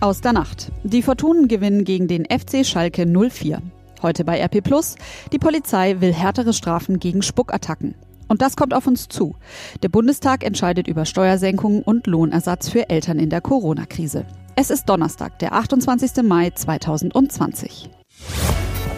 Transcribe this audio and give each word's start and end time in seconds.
Aus 0.00 0.20
der 0.20 0.32
Nacht. 0.32 0.70
Die 0.84 1.02
Fortunen 1.02 1.48
gewinnen 1.48 1.84
gegen 1.84 2.06
den 2.06 2.24
FC 2.24 2.64
Schalke 2.64 3.04
04. 3.04 3.60
Heute 4.00 4.24
bei 4.24 4.40
RP 4.40 4.62
Plus. 4.62 4.94
Die 5.32 5.38
Polizei 5.38 6.00
will 6.00 6.12
härtere 6.12 6.52
Strafen 6.52 7.00
gegen 7.00 7.22
Spuckattacken. 7.22 7.94
Und 8.28 8.42
das 8.42 8.56
kommt 8.56 8.74
auf 8.74 8.86
uns 8.86 9.08
zu. 9.08 9.34
Der 9.82 9.88
Bundestag 9.88 10.44
entscheidet 10.44 10.86
über 10.86 11.04
Steuersenkungen 11.04 11.82
und 11.82 12.06
Lohnersatz 12.06 12.68
für 12.68 12.90
Eltern 12.90 13.18
in 13.18 13.30
der 13.30 13.40
Corona-Krise. 13.40 14.24
Es 14.54 14.70
ist 14.70 14.88
Donnerstag, 14.88 15.38
der 15.38 15.52
28. 15.52 16.22
Mai 16.22 16.50
2020. 16.50 17.90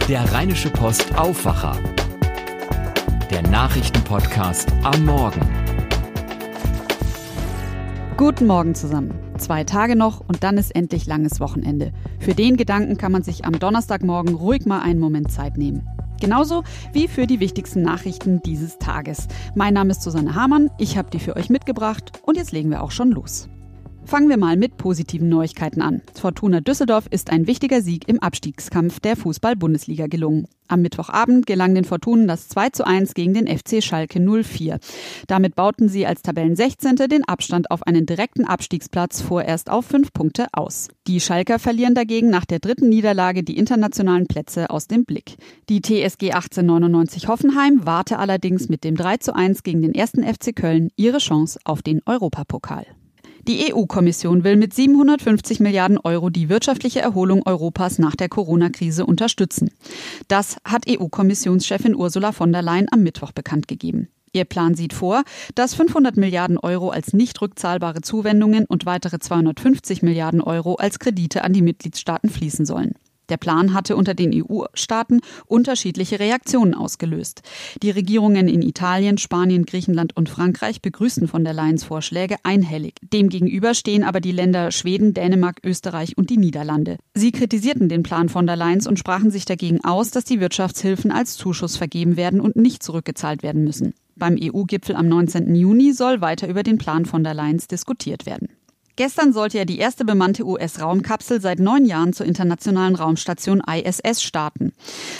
Der 0.09 0.33
Rheinische 0.33 0.71
Post 0.71 1.17
Aufwacher. 1.17 1.79
Der 3.31 3.43
Nachrichtenpodcast 3.43 4.73
am 4.83 5.05
Morgen. 5.05 5.60
Guten 8.21 8.47
Morgen 8.47 8.75
zusammen. 8.75 9.19
Zwei 9.39 9.65
Tage 9.65 9.97
noch 9.97 10.21
und 10.21 10.45
dann 10.45 10.59
ist 10.59 10.77
endlich 10.77 11.07
langes 11.07 11.41
Wochenende. 11.41 11.91
Für 12.19 12.35
den 12.35 12.59
Gedanken 12.59 12.99
kann 12.99 13.13
man 13.13 13.23
sich 13.23 13.47
am 13.47 13.59
Donnerstagmorgen 13.59 14.35
ruhig 14.35 14.67
mal 14.67 14.83
einen 14.83 15.01
Moment 15.01 15.33
Zeit 15.33 15.57
nehmen. 15.57 15.89
Genauso 16.21 16.63
wie 16.93 17.09
für 17.09 17.27
die 17.27 17.41
wichtigsten 17.41 17.81
Nachrichten 17.81 18.43
dieses 18.43 18.77
Tages. 18.77 19.27
Mein 19.55 19.73
Name 19.73 19.93
ist 19.93 20.03
Susanne 20.03 20.35
Hamann, 20.35 20.69
ich 20.77 20.99
habe 20.99 21.09
die 21.09 21.19
für 21.19 21.35
euch 21.35 21.49
mitgebracht 21.49 22.21
und 22.23 22.37
jetzt 22.37 22.53
legen 22.53 22.69
wir 22.69 22.83
auch 22.83 22.91
schon 22.91 23.11
los. 23.11 23.49
Fangen 24.05 24.29
wir 24.29 24.39
mal 24.39 24.57
mit 24.57 24.77
positiven 24.77 25.29
Neuigkeiten 25.29 25.83
an. 25.83 26.03
Fortuna 26.15 26.61
Düsseldorf 26.61 27.07
ist 27.11 27.31
ein 27.31 27.47
wichtiger 27.47 27.81
Sieg 27.81 28.09
im 28.09 28.19
Abstiegskampf 28.19 28.99
der 28.99 29.17
Fußball-Bundesliga 29.17 30.09
gelungen. 30.09 30.49
Am 30.67 30.83
Mittwochabend 30.83 31.47
gelang 31.47 31.75
den 31.75 31.85
Fortunen 31.85 32.27
das 32.27 32.49
2 32.49 32.71
zu 32.71 32.87
1 32.87 33.15
gegen 33.15 33.35
den 33.35 33.47
FC 33.47 33.83
Schalke 33.83 34.21
04. 34.21 34.79
Damit 35.27 35.55
bauten 35.55 35.89
sie 35.89 36.07
als 36.07 36.23
Tabellen 36.23 36.57
16. 36.57 36.97
den 36.97 37.25
Abstand 37.25 37.71
auf 37.71 37.85
einen 37.85 38.07
direkten 38.07 38.45
Abstiegsplatz 38.45 39.21
vorerst 39.21 39.71
auf 39.71 39.87
fünf 39.87 40.13
Punkte 40.13 40.47
aus. 40.53 40.89
Die 41.07 41.21
Schalker 41.21 41.59
verlieren 41.59 41.95
dagegen 41.95 42.31
nach 42.31 42.45
der 42.45 42.61
dritten 42.61 42.89
Niederlage 42.89 43.43
die 43.43 43.59
internationalen 43.59 44.27
Plätze 44.27 44.71
aus 44.71 44.87
dem 44.87 45.05
Blick. 45.05 45.37
Die 45.69 45.83
TSG 45.83 46.33
1899 46.33 47.29
Hoffenheim 47.29 47.81
warte 47.85 48.19
allerdings 48.19 48.69
mit 48.69 48.85
dem 48.85 48.97
3 48.97 49.19
zu 49.19 49.35
1 49.35 49.63
gegen 49.63 49.83
den 49.83 49.95
ersten 49.95 50.23
FC 50.23 50.55
Köln 50.55 50.91
ihre 50.97 51.19
Chance 51.19 51.59
auf 51.65 51.83
den 51.83 52.01
Europapokal. 52.07 52.87
Die 53.49 53.73
EU-Kommission 53.73 54.45
will 54.45 54.57
mit 54.57 54.75
750 54.75 55.61
Milliarden 55.61 55.99
Euro 55.99 56.31
die 56.31 56.49
wirtschaftliche 56.49 57.01
Erholung 57.01 57.43
Europas 57.47 57.99
nach 57.99 58.15
der 58.15 58.29
Corona-Krise 58.29 59.07
unterstützen. 59.07 59.71
Das 60.29 60.57
hat 60.65 60.85
EU-Kommissionschefin 60.89 61.95
Ursula 61.95 62.33
von 62.33 62.53
der 62.53 62.63
Leyen 62.63 62.87
am 62.91 63.03
Mittwoch 63.03 63.33
bekannt 63.33 63.67
gegeben. 63.67 64.09
Ihr 64.33 64.45
Plan 64.45 64.75
sieht 64.75 64.93
vor, 64.93 65.25
dass 65.55 65.75
500 65.75 66.17
Milliarden 66.17 66.59
Euro 66.59 66.91
als 66.91 67.13
nicht 67.13 67.41
rückzahlbare 67.41 68.01
Zuwendungen 68.01 68.65
und 68.67 68.87
weitere 68.87 69.19
250 69.19 70.03
Milliarden 70.03 70.41
Euro 70.41 70.75
als 70.75 70.99
Kredite 70.99 71.43
an 71.43 71.53
die 71.53 71.63
Mitgliedstaaten 71.63 72.31
fließen 72.31 72.65
sollen. 72.65 72.95
Der 73.31 73.37
Plan 73.37 73.73
hatte 73.73 73.97
unter 73.97 74.15
den 74.15 74.33
EU-Staaten 74.35 75.21
unterschiedliche 75.47 76.19
Reaktionen 76.19 76.75
ausgelöst. 76.75 77.43
Die 77.83 77.91
Regierungen 77.91 78.49
in 78.49 78.61
Italien, 78.61 79.19
Spanien, 79.19 79.65
Griechenland 79.65 80.17
und 80.17 80.29
Frankreich 80.29 80.83
begrüßten 80.83 81.29
von 81.29 81.45
der 81.45 81.55
Leyen's 81.55 81.85
Vorschläge 81.85 82.37
einhellig. 82.43 82.97
Demgegenüber 83.13 83.75
stehen 83.75 84.03
aber 84.03 84.21
die 84.21 84.33
Länder 84.33 84.73
Schweden, 84.73 85.15
Dänemark, 85.15 85.61
Österreich 85.65 86.19
und 86.19 86.29
die 86.29 86.39
Niederlande. 86.39 86.99
Sie 87.15 87.31
kritisierten 87.31 87.89
den 87.89 88.03
Plan 88.03 88.29
von 88.29 88.47
der 88.47 88.57
Leyen's 88.57 88.87
und 88.87 88.99
sprachen 88.99 89.31
sich 89.31 89.45
dagegen 89.45 89.85
aus, 89.85 90.11
dass 90.11 90.25
die 90.25 90.41
Wirtschaftshilfen 90.41 91.13
als 91.13 91.37
Zuschuss 91.37 91.77
vergeben 91.77 92.17
werden 92.17 92.41
und 92.41 92.57
nicht 92.57 92.83
zurückgezahlt 92.83 93.43
werden 93.43 93.63
müssen. 93.63 93.95
Beim 94.17 94.37
EU-Gipfel 94.39 94.97
am 94.97 95.09
19. 95.09 95.55
Juni 95.55 95.93
soll 95.93 96.21
weiter 96.21 96.47
über 96.47 96.63
den 96.63 96.79
Plan 96.79 97.07
von 97.07 97.25
der 97.25 97.33
Leyen's 97.33 97.69
diskutiert 97.69 98.27
werden. 98.27 98.49
Gestern 99.01 99.33
sollte 99.33 99.57
ja 99.57 99.65
die 99.65 99.79
erste 99.79 100.05
bemannte 100.05 100.45
US-Raumkapsel 100.45 101.41
seit 101.41 101.59
neun 101.59 101.87
Jahren 101.87 102.13
zur 102.13 102.27
internationalen 102.27 102.95
Raumstation 102.95 103.63
ISS 103.67 104.23
starten. 104.23 104.75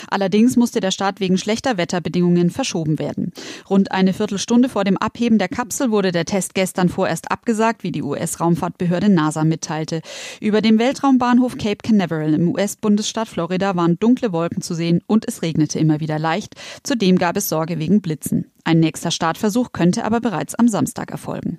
Allerdings 0.07 0.55
musste 0.55 0.81
der 0.81 0.91
Start 0.91 1.19
wegen 1.19 1.39
schlechter 1.39 1.77
Wetterbedingungen 1.77 2.51
verschoben 2.51 2.99
werden. 2.99 3.33
Rund 3.67 3.91
eine 3.91 4.13
Viertelstunde 4.13 4.69
vor 4.69 4.83
dem 4.83 4.97
Abheben 4.97 5.39
der 5.39 5.47
Kapsel 5.47 5.89
wurde 5.89 6.11
der 6.11 6.25
Test 6.25 6.53
gestern 6.53 6.89
vorerst 6.89 7.31
abgesagt, 7.31 7.81
wie 7.81 7.91
die 7.91 8.03
US-Raumfahrtbehörde 8.03 9.09
NASA 9.09 9.43
mitteilte. 9.45 10.01
Über 10.39 10.61
dem 10.61 10.77
Weltraumbahnhof 10.77 11.57
Cape 11.57 11.79
Canaveral 11.81 12.35
im 12.35 12.49
US-Bundesstaat 12.49 13.29
Florida 13.29 13.75
waren 13.75 13.97
dunkle 13.97 14.31
Wolken 14.31 14.61
zu 14.61 14.75
sehen 14.75 15.01
und 15.07 15.27
es 15.27 15.41
regnete 15.41 15.79
immer 15.79 15.99
wieder 15.99 16.19
leicht. 16.19 16.53
Zudem 16.83 17.17
gab 17.17 17.35
es 17.35 17.49
Sorge 17.49 17.79
wegen 17.79 18.01
Blitzen. 18.03 18.51
Ein 18.63 18.79
nächster 18.79 19.09
Startversuch 19.09 19.71
könnte 19.71 20.05
aber 20.05 20.19
bereits 20.19 20.53
am 20.53 20.67
Samstag 20.67 21.09
erfolgen. 21.09 21.57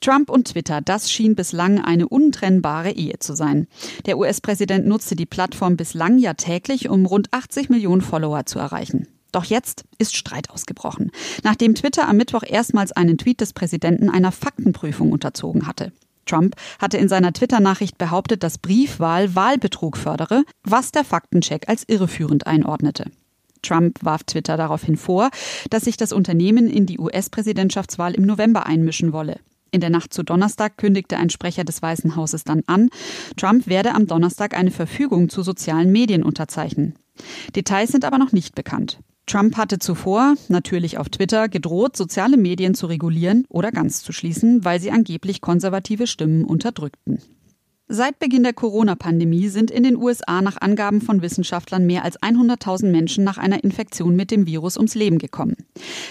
Trump 0.00 0.30
und 0.30 0.48
Twitter, 0.48 0.80
das 0.80 1.10
schien 1.10 1.34
bislang 1.34 1.80
eine 1.80 2.08
untrennbare 2.08 2.92
Ehe 2.92 3.18
zu 3.18 3.34
sein. 3.34 3.66
Der 4.06 4.18
US-Präsident 4.18 4.86
nutzte 4.86 5.16
die 5.16 5.26
Plattform 5.26 5.76
bislang 5.76 6.18
ja 6.18 6.34
täglich, 6.34 6.88
um 6.88 7.06
rund 7.06 7.32
80 7.32 7.68
Millionen 7.68 8.02
Follower 8.02 8.46
zu 8.46 8.58
erreichen. 8.58 9.08
Doch 9.32 9.44
jetzt 9.44 9.84
ist 9.98 10.16
Streit 10.16 10.50
ausgebrochen, 10.50 11.10
nachdem 11.42 11.74
Twitter 11.74 12.08
am 12.08 12.16
Mittwoch 12.16 12.42
erstmals 12.46 12.92
einen 12.92 13.18
Tweet 13.18 13.40
des 13.40 13.52
Präsidenten 13.52 14.08
einer 14.08 14.32
Faktenprüfung 14.32 15.12
unterzogen 15.12 15.66
hatte. 15.66 15.92
Trump 16.24 16.56
hatte 16.78 16.98
in 16.98 17.08
seiner 17.08 17.32
Twitter-Nachricht 17.32 17.98
behauptet, 17.98 18.42
dass 18.42 18.58
Briefwahl 18.58 19.34
Wahlbetrug 19.34 19.96
fördere, 19.96 20.44
was 20.62 20.92
der 20.92 21.04
Faktencheck 21.04 21.68
als 21.68 21.84
irreführend 21.86 22.46
einordnete. 22.46 23.10
Trump 23.62 23.98
warf 24.02 24.22
Twitter 24.24 24.56
daraufhin 24.56 24.96
vor, 24.96 25.30
dass 25.70 25.84
sich 25.84 25.96
das 25.96 26.12
Unternehmen 26.12 26.68
in 26.68 26.86
die 26.86 26.98
US-Präsidentschaftswahl 26.98 28.14
im 28.14 28.24
November 28.24 28.66
einmischen 28.66 29.12
wolle. 29.12 29.40
In 29.70 29.80
der 29.80 29.90
Nacht 29.90 30.14
zu 30.14 30.22
Donnerstag 30.22 30.78
kündigte 30.78 31.16
ein 31.16 31.30
Sprecher 31.30 31.64
des 31.64 31.82
Weißen 31.82 32.16
Hauses 32.16 32.44
dann 32.44 32.62
an, 32.66 32.88
Trump 33.36 33.66
werde 33.66 33.94
am 33.94 34.06
Donnerstag 34.06 34.56
eine 34.56 34.70
Verfügung 34.70 35.28
zu 35.28 35.42
sozialen 35.42 35.92
Medien 35.92 36.22
unterzeichnen. 36.22 36.94
Details 37.54 37.90
sind 37.90 38.04
aber 38.04 38.18
noch 38.18 38.32
nicht 38.32 38.54
bekannt. 38.54 39.00
Trump 39.26 39.58
hatte 39.58 39.78
zuvor, 39.78 40.36
natürlich 40.48 40.96
auf 40.96 41.10
Twitter, 41.10 41.48
gedroht, 41.48 41.96
soziale 41.96 42.38
Medien 42.38 42.74
zu 42.74 42.86
regulieren 42.86 43.44
oder 43.50 43.70
ganz 43.70 44.02
zu 44.02 44.12
schließen, 44.12 44.64
weil 44.64 44.80
sie 44.80 44.90
angeblich 44.90 45.42
konservative 45.42 46.06
Stimmen 46.06 46.44
unterdrückten. 46.44 47.20
Seit 47.90 48.18
Beginn 48.18 48.42
der 48.42 48.52
Corona-Pandemie 48.52 49.48
sind 49.48 49.70
in 49.70 49.82
den 49.82 49.96
USA 49.96 50.42
nach 50.42 50.60
Angaben 50.60 51.00
von 51.00 51.22
Wissenschaftlern 51.22 51.86
mehr 51.86 52.04
als 52.04 52.20
100.000 52.20 52.90
Menschen 52.90 53.24
nach 53.24 53.38
einer 53.38 53.64
Infektion 53.64 54.14
mit 54.14 54.30
dem 54.30 54.46
Virus 54.46 54.76
ums 54.76 54.94
Leben 54.94 55.18
gekommen. 55.18 55.56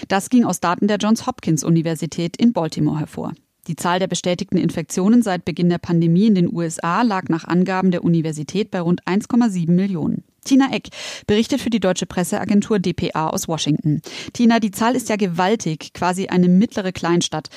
Das 0.08 0.28
ging 0.28 0.44
aus 0.44 0.58
Daten 0.58 0.88
der 0.88 0.96
Johns 0.96 1.26
Hopkins 1.26 1.62
Universität 1.62 2.36
in 2.36 2.52
Baltimore 2.52 2.98
hervor. 2.98 3.32
Die 3.68 3.76
Zahl 3.76 3.98
der 3.98 4.06
bestätigten 4.06 4.56
Infektionen 4.56 5.22
seit 5.22 5.44
Beginn 5.44 5.68
der 5.68 5.78
Pandemie 5.78 6.26
in 6.26 6.34
den 6.34 6.52
USA 6.52 7.02
lag 7.02 7.28
nach 7.28 7.44
Angaben 7.44 7.90
der 7.90 8.02
Universität 8.02 8.70
bei 8.70 8.80
rund 8.80 9.04
1,7 9.04 9.70
Millionen. 9.70 10.24
Tina 10.44 10.72
Eck 10.72 10.88
berichtet 11.26 11.60
für 11.60 11.68
die 11.68 11.78
deutsche 11.78 12.06
Presseagentur 12.06 12.78
dpa 12.78 13.28
aus 13.28 13.46
Washington. 13.46 14.00
Tina, 14.32 14.60
die 14.60 14.70
Zahl 14.70 14.96
ist 14.96 15.10
ja 15.10 15.16
gewaltig, 15.16 15.92
quasi 15.92 16.28
eine 16.28 16.48
mittlere 16.48 16.92
Kleinstadt. 16.92 17.50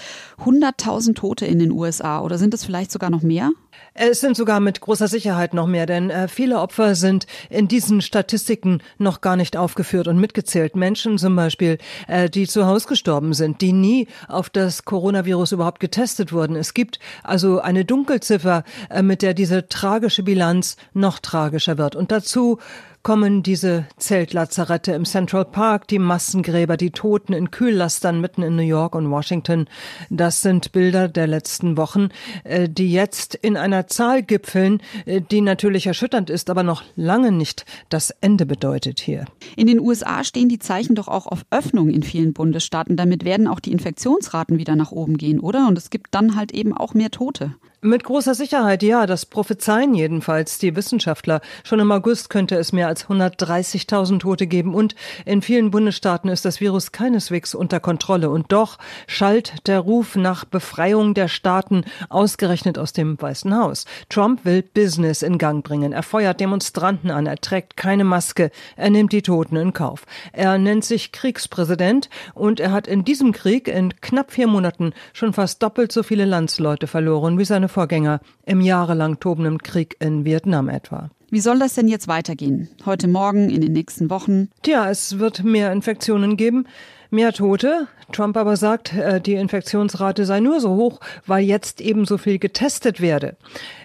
100.000 0.43 1.15
Tote 1.15 1.45
in 1.45 1.59
den 1.59 1.71
USA 1.71 2.19
oder 2.19 2.37
sind 2.37 2.53
es 2.53 2.65
vielleicht 2.65 2.91
sogar 2.91 3.09
noch 3.09 3.21
mehr? 3.21 3.51
Es 3.93 4.21
sind 4.21 4.37
sogar 4.37 4.59
mit 4.59 4.79
großer 4.79 5.07
Sicherheit 5.07 5.53
noch 5.53 5.67
mehr, 5.67 5.85
denn 5.85 6.09
äh, 6.09 6.27
viele 6.27 6.59
Opfer 6.59 6.95
sind 6.95 7.27
in 7.49 7.67
diesen 7.67 8.01
Statistiken 8.01 8.81
noch 8.97 9.19
gar 9.21 9.35
nicht 9.35 9.57
aufgeführt 9.57 10.07
und 10.07 10.17
mitgezählt. 10.17 10.75
Menschen 10.75 11.17
zum 11.17 11.35
Beispiel, 11.35 11.77
äh, 12.07 12.29
die 12.29 12.47
zu 12.47 12.65
Hause 12.65 12.87
gestorben 12.87 13.33
sind, 13.33 13.61
die 13.61 13.73
nie 13.73 14.07
auf 14.27 14.49
das 14.49 14.85
Coronavirus 14.85 15.51
überhaupt 15.51 15.81
getestet 15.81 16.31
wurden. 16.31 16.55
Es 16.55 16.73
gibt 16.73 16.99
also 17.23 17.59
eine 17.59 17.83
Dunkelziffer, 17.83 18.63
äh, 18.89 19.01
mit 19.01 19.21
der 19.21 19.33
diese 19.33 19.67
tragische 19.67 20.23
Bilanz 20.23 20.77
noch 20.93 21.19
tragischer 21.19 21.77
wird. 21.77 21.95
Und 21.95 22.11
dazu 22.11 22.59
kommen 23.03 23.43
diese 23.43 23.85
Zeltlazarette 23.97 24.91
im 24.93 25.05
Central 25.05 25.45
Park, 25.45 25.87
die 25.87 25.99
Massengräber, 25.99 26.77
die 26.77 26.91
Toten 26.91 27.33
in 27.33 27.51
Kühllastern 27.51 28.21
mitten 28.21 28.43
in 28.43 28.55
New 28.55 28.61
York 28.61 28.95
und 28.95 29.09
Washington. 29.09 29.65
Das 30.09 30.41
sind 30.41 30.71
Bilder 30.71 31.07
der 31.07 31.27
letzten 31.27 31.77
Wochen, 31.77 32.09
äh, 32.43 32.69
die 32.69 32.91
jetzt 32.91 33.35
in 33.35 33.57
einer 33.57 33.87
Zahl 33.87 34.21
gipfeln, 34.23 34.81
äh, 35.05 35.21
die 35.21 35.41
natürlich 35.41 35.87
erschütternd 35.87 36.29
ist, 36.29 36.49
aber 36.49 36.63
noch 36.63 36.83
lange 36.95 37.31
nicht 37.31 37.65
das 37.89 38.11
Ende 38.21 38.45
bedeutet 38.45 38.99
hier. 38.99 39.25
In 39.55 39.67
den 39.67 39.79
USA 39.79 40.23
stehen 40.23 40.49
die 40.49 40.59
Zeichen 40.59 40.95
doch 40.95 41.07
auch 41.07 41.27
auf 41.27 41.45
Öffnung 41.49 41.89
in 41.89 42.03
vielen 42.03 42.33
Bundesstaaten. 42.33 42.97
Damit 42.97 43.25
werden 43.25 43.47
auch 43.47 43.59
die 43.59 43.71
Infektionsraten 43.71 44.57
wieder 44.57 44.75
nach 44.75 44.91
oben 44.91 45.17
gehen, 45.17 45.39
oder? 45.39 45.67
Und 45.67 45.77
es 45.77 45.89
gibt 45.89 46.13
dann 46.13 46.35
halt 46.35 46.51
eben 46.51 46.75
auch 46.75 46.93
mehr 46.93 47.11
Tote. 47.11 47.55
Mit 47.83 48.03
großer 48.03 48.35
Sicherheit, 48.35 48.83
ja, 48.83 49.07
das 49.07 49.25
prophezeien 49.25 49.95
jedenfalls 49.95 50.59
die 50.59 50.75
Wissenschaftler. 50.75 51.41
Schon 51.63 51.79
im 51.79 51.91
August 51.91 52.29
könnte 52.29 52.55
es 52.55 52.73
mehr 52.73 52.87
als 52.87 53.07
130.000 53.07 54.19
Tote 54.19 54.45
geben 54.45 54.75
und 54.75 54.93
in 55.25 55.41
vielen 55.41 55.71
Bundesstaaten 55.71 56.29
ist 56.29 56.45
das 56.45 56.61
Virus 56.61 56.91
keineswegs 56.91 57.55
unter 57.55 57.79
Kontrolle. 57.79 58.29
Und 58.29 58.51
doch 58.51 58.77
schallt 59.07 59.67
der 59.67 59.79
Ruf 59.79 60.15
nach 60.15 60.45
Befreiung 60.45 61.15
der 61.15 61.27
Staaten 61.27 61.83
ausgerechnet 62.09 62.77
aus 62.77 62.93
dem 62.93 63.19
Weißen 63.19 63.57
Haus. 63.57 63.85
Trump 64.09 64.45
will 64.45 64.61
Business 64.61 65.23
in 65.23 65.39
Gang 65.39 65.63
bringen. 65.63 65.91
Er 65.91 66.03
feuert 66.03 66.39
Demonstranten 66.39 67.09
an. 67.09 67.25
Er 67.25 67.37
trägt 67.37 67.77
keine 67.77 68.03
Maske. 68.03 68.51
Er 68.75 68.91
nimmt 68.91 69.11
die 69.11 69.23
Toten 69.23 69.55
in 69.55 69.73
Kauf. 69.73 70.05
Er 70.33 70.59
nennt 70.59 70.85
sich 70.85 71.11
Kriegspräsident 71.11 72.11
und 72.35 72.59
er 72.59 72.73
hat 72.73 72.85
in 72.85 73.05
diesem 73.05 73.31
Krieg 73.31 73.67
in 73.67 73.99
knapp 74.01 74.31
vier 74.31 74.45
Monaten 74.45 74.93
schon 75.13 75.33
fast 75.33 75.63
doppelt 75.63 75.91
so 75.91 76.03
viele 76.03 76.25
Landsleute 76.25 76.85
verloren 76.85 77.39
wie 77.39 77.45
seine 77.45 77.70
Vorgänger 77.71 78.19
im 78.45 78.61
jahrelang 78.61 79.19
tobenden 79.19 79.57
Krieg 79.57 79.95
in 79.99 80.25
Vietnam 80.25 80.69
etwa. 80.69 81.09
Wie 81.31 81.39
soll 81.39 81.59
das 81.59 81.75
denn 81.75 81.87
jetzt 81.87 82.07
weitergehen? 82.07 82.67
Heute 82.85 83.07
Morgen, 83.07 83.49
in 83.49 83.61
den 83.61 83.71
nächsten 83.71 84.09
Wochen? 84.09 84.49
Tja, 84.63 84.89
es 84.89 85.17
wird 85.17 85.43
mehr 85.43 85.71
Infektionen 85.71 86.35
geben 86.35 86.67
mehr 87.11 87.33
Tote. 87.33 87.87
Trump 88.11 88.35
aber 88.37 88.57
sagt, 88.57 88.93
äh, 88.93 89.21
die 89.21 89.35
Infektionsrate 89.35 90.25
sei 90.25 90.39
nur 90.39 90.59
so 90.59 90.75
hoch, 90.75 90.99
weil 91.25 91.43
jetzt 91.43 91.81
eben 91.81 92.05
so 92.05 92.17
viel 92.17 92.39
getestet 92.39 93.01
werde. 93.01 93.37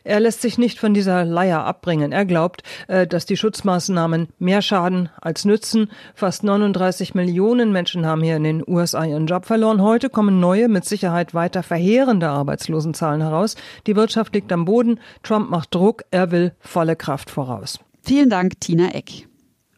Er 0.04 0.20
lässt 0.20 0.42
sich 0.42 0.58
nicht 0.58 0.78
von 0.78 0.94
dieser 0.94 1.24
Leier 1.24 1.64
abbringen. 1.64 2.12
Er 2.12 2.24
glaubt, 2.24 2.62
äh, 2.88 3.06
dass 3.06 3.26
die 3.26 3.36
Schutzmaßnahmen 3.36 4.28
mehr 4.38 4.62
schaden 4.62 5.08
als 5.20 5.44
nützen. 5.44 5.90
Fast 6.14 6.44
39 6.44 7.14
Millionen 7.14 7.72
Menschen 7.72 8.06
haben 8.06 8.22
hier 8.22 8.36
in 8.36 8.44
den 8.44 8.64
USA 8.66 9.04
ihren 9.04 9.26
Job 9.26 9.46
verloren. 9.46 9.82
Heute 9.82 10.10
kommen 10.10 10.40
neue, 10.40 10.68
mit 10.68 10.84
Sicherheit 10.84 11.34
weiter 11.34 11.62
verheerende 11.62 12.28
Arbeitslosenzahlen 12.28 13.20
heraus. 13.20 13.56
Die 13.86 13.96
Wirtschaft 13.96 14.34
liegt 14.34 14.52
am 14.52 14.64
Boden. 14.64 15.00
Trump 15.22 15.50
macht 15.50 15.74
Druck. 15.74 16.04
Er 16.10 16.30
will 16.30 16.52
volle 16.60 16.96
Kraft 16.96 17.30
voraus. 17.30 17.78
Vielen 18.02 18.30
Dank, 18.30 18.60
Tina 18.60 18.94
Eck. 18.94 19.28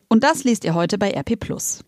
Und 0.09 0.25
das 0.25 0.45
liest 0.45 0.65
ihr 0.65 0.75
heute 0.75 0.99
bei 0.99 1.11
RP 1.11 1.37
Plus. 1.39 1.85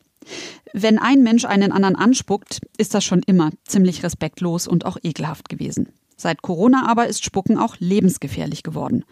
Wenn 0.72 0.98
ein 0.98 1.22
Mensch 1.22 1.44
einen 1.44 1.72
anderen 1.72 1.96
anspuckt, 1.96 2.60
ist 2.78 2.94
das 2.94 3.04
schon 3.04 3.22
immer 3.26 3.50
ziemlich 3.64 4.02
respektlos 4.02 4.68
und 4.68 4.84
auch 4.86 4.98
ekelhaft 5.02 5.48
gewesen. 5.48 5.88
Seit 6.16 6.42
Corona 6.42 6.86
aber 6.86 7.06
ist 7.06 7.24
Spucken 7.24 7.56
auch 7.56 7.76
lebensgefährlich 7.78 8.62
geworden. 8.62 9.04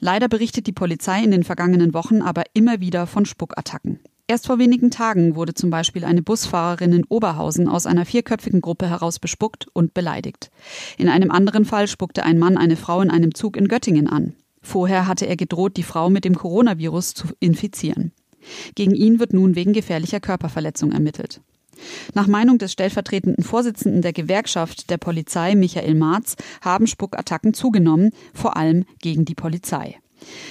Leider 0.00 0.28
berichtet 0.28 0.66
die 0.66 0.72
Polizei 0.72 1.22
in 1.22 1.30
den 1.30 1.44
vergangenen 1.44 1.94
Wochen 1.94 2.20
aber 2.20 2.42
immer 2.52 2.80
wieder 2.80 3.06
von 3.06 3.24
Spuckattacken. 3.24 4.00
Erst 4.28 4.46
vor 4.46 4.58
wenigen 4.58 4.90
Tagen 4.90 5.34
wurde 5.34 5.54
zum 5.54 5.70
Beispiel 5.70 6.04
eine 6.04 6.22
Busfahrerin 6.22 6.92
in 6.92 7.04
Oberhausen 7.04 7.68
aus 7.68 7.86
einer 7.86 8.04
vierköpfigen 8.04 8.60
Gruppe 8.60 8.88
heraus 8.88 9.18
bespuckt 9.18 9.66
und 9.72 9.94
beleidigt. 9.94 10.50
In 10.98 11.08
einem 11.08 11.30
anderen 11.30 11.64
Fall 11.64 11.88
spuckte 11.88 12.22
ein 12.22 12.38
Mann 12.38 12.56
eine 12.56 12.76
Frau 12.76 13.00
in 13.00 13.10
einem 13.10 13.34
Zug 13.34 13.56
in 13.56 13.68
Göttingen 13.68 14.06
an. 14.06 14.34
Vorher 14.60 15.08
hatte 15.08 15.26
er 15.26 15.36
gedroht, 15.36 15.76
die 15.76 15.82
Frau 15.82 16.08
mit 16.08 16.24
dem 16.24 16.36
Coronavirus 16.36 17.14
zu 17.14 17.28
infizieren. 17.40 18.12
Gegen 18.74 18.94
ihn 18.94 19.20
wird 19.20 19.32
nun 19.32 19.56
wegen 19.56 19.72
gefährlicher 19.72 20.20
Körperverletzung 20.20 20.92
ermittelt. 20.92 21.40
Nach 22.14 22.26
Meinung 22.26 22.58
des 22.58 22.72
stellvertretenden 22.72 23.44
Vorsitzenden 23.44 24.02
der 24.02 24.12
Gewerkschaft 24.12 24.90
der 24.90 24.98
Polizei, 24.98 25.54
Michael 25.54 25.94
Marz, 25.94 26.36
haben 26.60 26.86
Spuckattacken 26.86 27.54
zugenommen, 27.54 28.10
vor 28.34 28.56
allem 28.56 28.84
gegen 29.00 29.24
die 29.24 29.34
Polizei. 29.34 29.98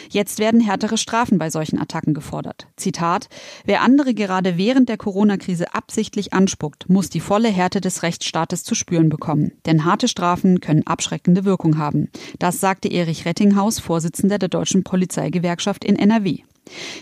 Jetzt 0.10 0.40
werden 0.40 0.62
härtere 0.62 0.98
Strafen 0.98 1.38
bei 1.38 1.50
solchen 1.50 1.80
Attacken 1.80 2.14
gefordert. 2.14 2.68
Zitat 2.76 3.30
Wer 3.66 3.82
andere 3.82 4.14
gerade 4.14 4.58
während 4.58 4.90
der 4.90 4.98
Corona-Krise 4.98 5.74
absichtlich 5.74 6.34
anspuckt, 6.34 6.90
muss 6.90 7.10
die 7.10 7.20
volle 7.20 7.50
Härte 7.50 7.82
des 7.82 8.04
Rechtsstaates 8.04 8.64
zu 8.64 8.76
spüren 8.76 9.10
bekommen. 9.10 9.54
Denn 9.66 9.86
harte 9.86 10.08
Strafen 10.08 10.60
können 10.60 10.86
abschreckende 10.86 11.46
Wirkung 11.46 11.78
haben. 11.78 12.10
Das 12.40 12.60
sagte 12.60 12.90
Erich 12.90 13.26
Rettinghaus, 13.26 13.80
Vorsitzender 13.80 14.38
der 14.38 14.50
Deutschen 14.50 14.84
Polizeigewerkschaft 14.84 15.86
in 15.86 15.96
NRW. 15.96 16.40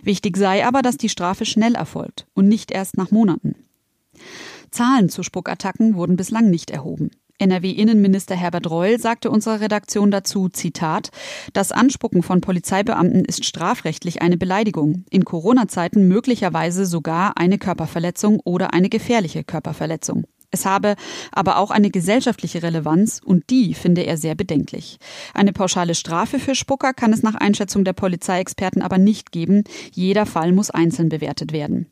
Wichtig 0.03 0.37
sei 0.37 0.65
aber, 0.65 0.81
dass 0.81 0.97
die 0.97 1.09
Strafe 1.09 1.45
schnell 1.45 1.75
erfolgt 1.75 2.27
und 2.33 2.47
nicht 2.47 2.71
erst 2.71 2.97
nach 2.97 3.11
Monaten. 3.11 3.55
Zahlen 4.71 5.09
zu 5.09 5.23
Spuckattacken 5.23 5.95
wurden 5.95 6.15
bislang 6.15 6.49
nicht 6.49 6.69
erhoben. 6.69 7.11
NRW-Innenminister 7.39 8.35
Herbert 8.35 8.69
Reul 8.69 8.99
sagte 8.99 9.31
unserer 9.31 9.61
Redaktion 9.61 10.11
dazu, 10.11 10.49
Zitat, 10.49 11.09
das 11.53 11.71
Anspucken 11.71 12.21
von 12.21 12.41
Polizeibeamten 12.41 13.25
ist 13.25 13.45
strafrechtlich 13.45 14.21
eine 14.21 14.37
Beleidigung, 14.37 15.05
in 15.09 15.25
Corona-Zeiten 15.25 16.07
möglicherweise 16.07 16.85
sogar 16.85 17.37
eine 17.37 17.57
Körperverletzung 17.57 18.39
oder 18.43 18.73
eine 18.73 18.89
gefährliche 18.89 19.43
Körperverletzung. 19.43 20.25
Es 20.51 20.65
habe 20.65 20.95
aber 21.31 21.57
auch 21.57 21.71
eine 21.71 21.91
gesellschaftliche 21.91 22.63
Relevanz 22.63 23.21
und 23.23 23.49
die 23.49 23.73
finde 23.73 24.01
er 24.01 24.17
sehr 24.17 24.35
bedenklich. 24.35 24.97
Eine 25.33 25.53
pauschale 25.53 25.95
Strafe 25.95 26.39
für 26.39 26.55
Spucker 26.55 26.93
kann 26.93 27.13
es 27.13 27.23
nach 27.23 27.35
Einschätzung 27.35 27.83
der 27.83 27.93
Polizeiexperten 27.93 28.81
aber 28.81 28.97
nicht 28.97 29.31
geben. 29.31 29.63
Jeder 29.93 30.25
Fall 30.25 30.51
muss 30.51 30.71
einzeln 30.71 31.09
bewertet 31.09 31.53
werden. 31.53 31.91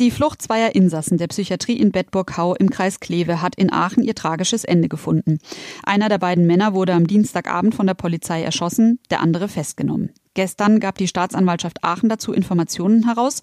Die 0.00 0.10
Flucht 0.10 0.42
zweier 0.42 0.74
Insassen 0.74 1.18
der 1.18 1.28
Psychiatrie 1.28 1.78
in 1.78 1.92
Bedburg-Hau 1.92 2.56
im 2.56 2.68
Kreis 2.68 2.98
Kleve 2.98 3.40
hat 3.40 3.54
in 3.54 3.72
Aachen 3.72 4.02
ihr 4.02 4.16
tragisches 4.16 4.64
Ende 4.64 4.88
gefunden. 4.88 5.38
Einer 5.84 6.08
der 6.08 6.18
beiden 6.18 6.48
Männer 6.48 6.74
wurde 6.74 6.94
am 6.94 7.06
Dienstagabend 7.06 7.76
von 7.76 7.86
der 7.86 7.94
Polizei 7.94 8.42
erschossen, 8.42 8.98
der 9.10 9.20
andere 9.20 9.46
festgenommen. 9.46 10.10
Gestern 10.34 10.80
gab 10.80 10.98
die 10.98 11.06
Staatsanwaltschaft 11.06 11.84
Aachen 11.84 12.08
dazu 12.08 12.32
Informationen 12.32 13.06
heraus 13.06 13.40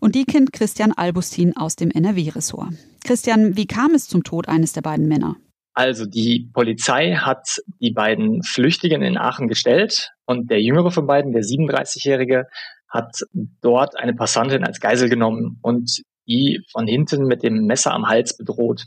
und 0.00 0.14
die 0.14 0.24
kennt 0.24 0.54
Christian 0.54 0.92
Albustin 0.92 1.54
aus 1.54 1.76
dem 1.76 1.90
NRW-Ressort. 1.90 2.72
Christian, 3.04 3.58
wie 3.58 3.66
kam 3.66 3.92
es 3.92 4.08
zum 4.08 4.24
Tod 4.24 4.48
eines 4.48 4.72
der 4.72 4.80
beiden 4.80 5.06
Männer? 5.06 5.36
Also 5.74 6.06
die 6.06 6.50
Polizei 6.52 7.14
hat 7.14 7.60
die 7.78 7.92
beiden 7.92 8.42
Flüchtigen 8.42 9.02
in 9.02 9.18
Aachen 9.18 9.48
gestellt 9.48 10.12
und 10.24 10.50
der 10.50 10.62
jüngere 10.62 10.90
von 10.90 11.06
beiden, 11.06 11.32
der 11.32 11.42
37-Jährige, 11.42 12.44
hat 12.90 13.20
dort 13.62 13.96
eine 13.96 14.14
Passantin 14.14 14.64
als 14.64 14.80
Geisel 14.80 15.08
genommen 15.08 15.58
und 15.62 16.02
die 16.26 16.64
von 16.70 16.86
hinten 16.86 17.26
mit 17.26 17.42
dem 17.42 17.66
Messer 17.66 17.92
am 17.92 18.08
Hals 18.08 18.36
bedroht. 18.36 18.84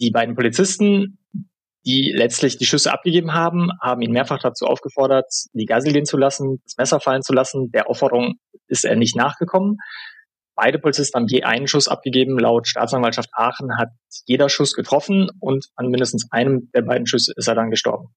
Die 0.00 0.10
beiden 0.10 0.34
Polizisten, 0.34 1.18
die 1.84 2.12
letztlich 2.14 2.58
die 2.58 2.66
Schüsse 2.66 2.92
abgegeben 2.92 3.34
haben, 3.34 3.70
haben 3.80 4.02
ihn 4.02 4.12
mehrfach 4.12 4.40
dazu 4.40 4.66
aufgefordert, 4.66 5.30
die 5.52 5.66
Geisel 5.66 5.92
gehen 5.92 6.06
zu 6.06 6.16
lassen, 6.16 6.60
das 6.64 6.76
Messer 6.76 7.00
fallen 7.00 7.22
zu 7.22 7.32
lassen. 7.32 7.70
Der 7.70 7.88
Aufforderung 7.88 8.34
ist 8.66 8.84
er 8.84 8.96
nicht 8.96 9.16
nachgekommen. 9.16 9.78
Beide 10.56 10.78
Polizisten 10.78 11.20
haben 11.20 11.28
je 11.28 11.42
einen 11.42 11.68
Schuss 11.68 11.86
abgegeben. 11.86 12.38
Laut 12.38 12.66
Staatsanwaltschaft 12.66 13.28
Aachen 13.34 13.76
hat 13.76 13.90
jeder 14.24 14.48
Schuss 14.48 14.72
getroffen 14.72 15.28
und 15.38 15.66
an 15.76 15.90
mindestens 15.90 16.32
einem 16.32 16.70
der 16.74 16.82
beiden 16.82 17.06
Schüsse 17.06 17.32
ist 17.36 17.46
er 17.46 17.54
dann 17.54 17.70
gestorben. 17.70 18.08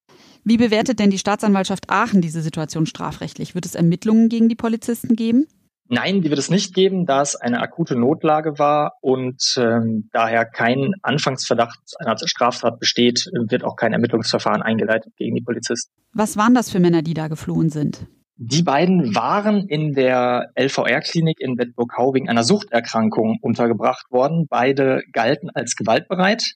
Wie 0.45 0.55
bewertet 0.55 0.99
denn 0.99 1.09
die 1.09 1.17
Staatsanwaltschaft 1.17 1.89
Aachen 1.89 2.21
diese 2.21 2.41
Situation 2.41 2.85
strafrechtlich? 2.85 3.55
Wird 3.55 3.65
es 3.65 3.75
Ermittlungen 3.75 4.29
gegen 4.29 4.47
die 4.47 4.55
Polizisten 4.55 5.17
geben? 5.17 5.47
Nein, 5.91 6.21
die 6.21 6.29
wird 6.29 6.39
es 6.39 6.51
nicht 6.51 6.75
geben, 6.75 7.07
da 7.07 7.23
es 7.23 7.35
eine 7.35 7.59
akute 7.59 7.95
Notlage 7.95 8.59
war 8.59 8.93
und 9.01 9.55
ähm, 9.57 10.07
daher 10.13 10.45
kein 10.45 10.93
Anfangsverdacht 11.01 11.79
einer 11.97 12.15
Straftat 12.23 12.79
besteht, 12.79 13.25
wird 13.49 13.63
auch 13.63 13.75
kein 13.75 13.91
Ermittlungsverfahren 13.91 14.61
eingeleitet 14.61 15.13
gegen 15.17 15.35
die 15.35 15.41
Polizisten. 15.41 15.91
Was 16.13 16.37
waren 16.37 16.53
das 16.53 16.69
für 16.69 16.79
Männer, 16.79 17.01
die 17.01 17.15
da 17.15 17.27
geflohen 17.27 17.71
sind? 17.71 18.05
Die 18.41 18.63
beiden 18.63 19.13
waren 19.15 19.67
in 19.67 19.91
der 19.91 20.51
LVR-Klinik 20.57 21.41
in 21.41 21.57
Bedburg-Hau 21.57 22.13
wegen 22.13 22.29
einer 22.29 22.45
Suchterkrankung 22.45 23.37
untergebracht 23.41 24.05
worden. 24.11 24.47
Beide 24.49 25.01
galten 25.11 25.49
als 25.49 25.75
gewaltbereit 25.75 26.53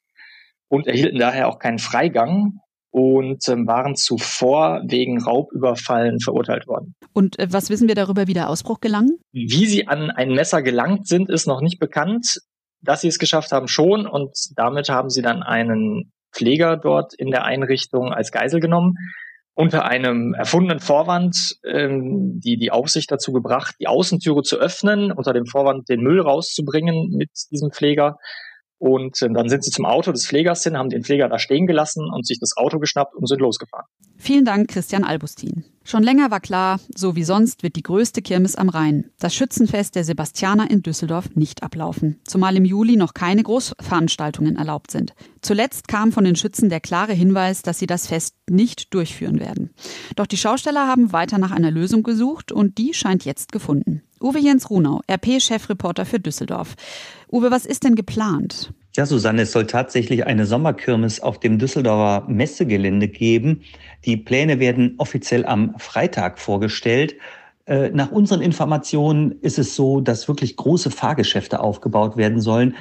und 0.70 0.88
erhielten 0.88 1.20
daher 1.20 1.50
auch 1.50 1.60
keinen 1.60 1.80
Freigang 1.80 2.60
und 2.90 3.46
ähm, 3.50 3.68
waren 3.68 3.98
zuvor 3.98 4.82
wegen 4.88 5.22
Raubüberfallen 5.22 6.22
verurteilt 6.22 6.68
worden. 6.68 6.96
Und 7.12 7.38
äh, 7.38 7.48
was 7.52 7.70
wissen 7.70 7.90
wir 7.90 7.96
darüber, 7.96 8.28
wie 8.28 8.34
der 8.34 8.50
Ausbruch 8.50 8.80
gelang? 8.80 9.10
Wie 9.34 9.66
sie 9.66 9.86
an 9.86 10.10
ein 10.10 10.30
Messer 10.30 10.62
gelangt 10.62 11.10
sind, 11.10 11.30
ist 11.30 11.48
noch 11.48 11.60
nicht 11.60 11.80
bekannt. 11.80 12.40
Dass 12.80 13.02
sie 13.02 13.10
es 13.10 13.20
geschafft 13.20 13.52
haben, 13.52 13.68
schon. 13.68 14.08
Und 14.08 14.32
damit 14.56 14.88
haben 14.88 15.10
sie 15.10 15.22
dann 15.22 15.44
einen 15.44 16.14
Pfleger 16.32 16.78
dort 16.78 17.14
in 17.14 17.30
der 17.30 17.44
Einrichtung 17.44 18.14
als 18.14 18.32
Geisel 18.32 18.62
genommen 18.62 18.96
unter 19.56 19.86
einem 19.86 20.34
erfundenen 20.34 20.80
Vorwand 20.80 21.58
ähm, 21.64 22.40
die 22.40 22.58
die 22.58 22.72
Aufsicht 22.72 23.12
dazu 23.12 23.32
gebracht, 23.32 23.76
die 23.80 23.88
Außentüre 23.88 24.42
zu 24.42 24.58
öffnen, 24.58 25.12
unter 25.12 25.34
dem 25.34 25.46
Vorwand 25.46 25.90
den 25.90 26.02
Müll 26.02 26.22
rauszubringen 26.22 27.10
mit 27.12 27.30
diesem 27.52 27.72
Pfleger. 27.72 28.18
Und 28.80 29.22
äh, 29.22 29.30
dann 29.32 29.50
sind 29.50 29.64
sie 29.64 29.72
zum 29.72 29.86
Auto 29.86 30.12
des 30.12 30.28
Pflegers 30.28 30.64
hin, 30.64 30.78
haben 30.78 30.90
den 30.90 31.04
Pfleger 31.04 31.30
da 31.30 31.38
stehen 31.38 31.68
gelassen 31.68 32.10
und 32.12 32.26
sich 32.26 32.40
das 32.40 32.58
Auto 32.58 32.80
geschnappt 32.80 33.16
und 33.16 33.28
sind 33.28 33.40
losgefahren. 33.40 33.86
Vielen 34.18 34.46
Dank, 34.46 34.70
Christian 34.70 35.04
Albustin. 35.04 35.64
Schon 35.86 36.04
länger 36.04 36.32
war 36.32 36.40
klar, 36.40 36.80
so 36.96 37.16
wie 37.16 37.26
sonst 37.26 37.62
wird 37.62 37.76
die 37.76 37.84
größte 37.84 38.22
Kirmes 38.22 38.56
am 38.56 38.70
Rhein, 38.70 39.12
das 39.20 39.36
Schützenfest 39.36 39.96
der 39.96 40.06
Sebastianer 40.06 40.72
in 40.72 40.82
Düsseldorf, 40.82 41.36
nicht 41.36 41.62
ablaufen. 41.62 42.22
Zumal 42.24 42.56
im 42.56 42.64
Juli 42.64 42.96
noch 42.96 43.14
keine 43.14 43.44
Großveranstaltungen 43.44 44.56
erlaubt 44.56 44.92
sind. 44.92 45.14
Zuletzt 45.42 45.90
kam 45.90 46.14
von 46.14 46.24
den 46.24 46.38
Schützen 46.38 46.70
der 46.70 46.80
klare 46.80 47.14
Hinweis, 47.14 47.64
dass 47.64 47.80
sie 47.80 47.88
das 47.88 48.08
Fest 48.08 48.36
nicht 48.50 48.94
durchführen 48.94 49.42
werden. 49.42 49.72
Doch 50.16 50.26
die 50.26 50.38
Schausteller 50.38 50.88
haben 50.88 51.12
weiter 51.12 51.38
nach 51.38 51.52
einer 51.52 51.72
Lösung 51.72 52.04
gesucht 52.04 52.54
und 52.54 52.78
die 52.78 52.94
scheint 52.94 53.26
jetzt 53.26 53.52
gefunden. 53.52 54.04
Uwe 54.22 54.40
Jens 54.40 54.70
Runau, 54.70 55.02
RP-Chefreporter 55.10 56.06
für 56.06 56.20
Düsseldorf. 56.20 56.76
Uwe, 57.30 57.52
was 57.52 57.66
ist 57.66 57.84
denn 57.84 57.96
geplant? 57.96 58.74
Ja, 58.96 59.08
Susanne, 59.08 59.42
es 59.42 59.52
soll 59.52 59.66
tatsächlich 59.66 60.28
eine 60.28 60.46
Sommerkirmes 60.46 61.20
auf 61.20 61.40
dem 61.40 61.58
Düsseldorfer 61.58 62.30
Messegelände 62.30 63.08
geben. 63.08 63.62
Die 64.06 64.18
Pläne 64.18 64.60
werden 64.60 64.94
offiziell 65.00 65.48
am 65.48 65.74
Freitag 65.80 66.38
vorgestellt. 66.38 67.16
Äh, 67.66 67.90
nach 67.90 68.12
unseren 68.12 68.42
Informationen 68.42 69.40
ist 69.42 69.58
es 69.58 69.76
so, 69.76 70.00
dass 70.00 70.28
wirklich 70.28 70.58
große 70.58 70.92
Fahrgeschäfte 70.92 71.60
aufgebaut 71.60 72.18
werden 72.18 72.40
sollen. 72.40 72.76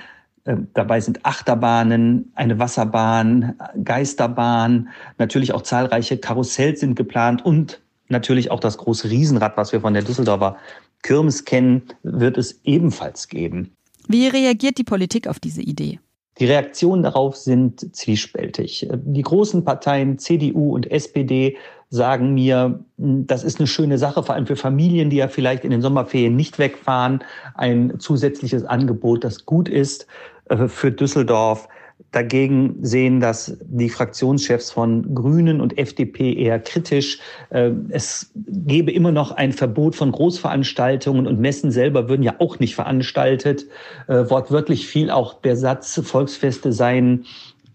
Äh, 0.44 0.56
dabei 0.74 1.00
sind 1.00 1.24
Achterbahnen, 1.24 2.30
eine 2.34 2.58
Wasserbahn, 2.58 3.58
Geisterbahn, 3.82 4.90
natürlich 5.16 5.54
auch 5.54 5.62
zahlreiche 5.62 6.18
Karussells 6.18 6.80
sind 6.80 6.94
geplant 6.94 7.42
und 7.42 7.80
natürlich 8.08 8.50
auch 8.50 8.60
das 8.60 8.76
große 8.76 9.08
Riesenrad, 9.08 9.56
was 9.56 9.72
wir 9.72 9.80
von 9.80 9.94
der 9.94 10.02
Düsseldorfer 10.02 10.58
Kirmes 11.02 11.46
kennen, 11.46 11.84
wird 12.02 12.36
es 12.36 12.60
ebenfalls 12.64 13.28
geben. 13.28 13.74
Wie 14.08 14.28
reagiert 14.28 14.78
die 14.78 14.84
Politik 14.84 15.28
auf 15.28 15.40
diese 15.40 15.62
Idee? 15.62 15.98
Die 16.38 16.46
Reaktionen 16.46 17.02
darauf 17.02 17.36
sind 17.36 17.94
zwiespältig. 17.94 18.88
Die 18.90 19.22
großen 19.22 19.64
Parteien 19.64 20.18
CDU 20.18 20.74
und 20.74 20.90
SPD 20.90 21.56
sagen 21.90 22.32
mir, 22.32 22.82
das 22.96 23.44
ist 23.44 23.60
eine 23.60 23.66
schöne 23.66 23.98
Sache, 23.98 24.22
vor 24.22 24.34
allem 24.34 24.46
für 24.46 24.56
Familien, 24.56 25.10
die 25.10 25.16
ja 25.16 25.28
vielleicht 25.28 25.62
in 25.62 25.70
den 25.70 25.82
Sommerferien 25.82 26.34
nicht 26.34 26.58
wegfahren, 26.58 27.22
ein 27.54 28.00
zusätzliches 28.00 28.64
Angebot, 28.64 29.24
das 29.24 29.44
gut 29.44 29.68
ist 29.68 30.06
äh, 30.48 30.68
für 30.68 30.90
Düsseldorf. 30.90 31.68
Dagegen 32.12 32.76
sehen 32.82 33.20
das 33.20 33.56
die 33.64 33.88
Fraktionschefs 33.88 34.70
von 34.70 35.14
Grünen 35.14 35.62
und 35.62 35.78
FDP 35.78 36.34
eher 36.34 36.60
kritisch. 36.60 37.18
Ähm, 37.50 37.86
es 37.88 38.30
gäbe 38.34 38.92
immer 38.92 39.12
noch 39.12 39.32
ein 39.32 39.52
Verbot 39.52 39.96
von 39.96 40.12
Großveranstaltungen 40.12 41.26
und 41.26 41.40
Messen 41.40 41.70
selber 41.70 42.10
würden 42.10 42.22
ja 42.22 42.34
auch 42.38 42.58
nicht 42.58 42.74
veranstaltet. 42.74 43.66
Äh, 44.08 44.28
wortwörtlich 44.28 44.86
fiel 44.86 45.10
auch 45.10 45.40
der 45.40 45.56
Satz, 45.56 46.00
Volksfeste 46.04 46.72
seien 46.72 47.24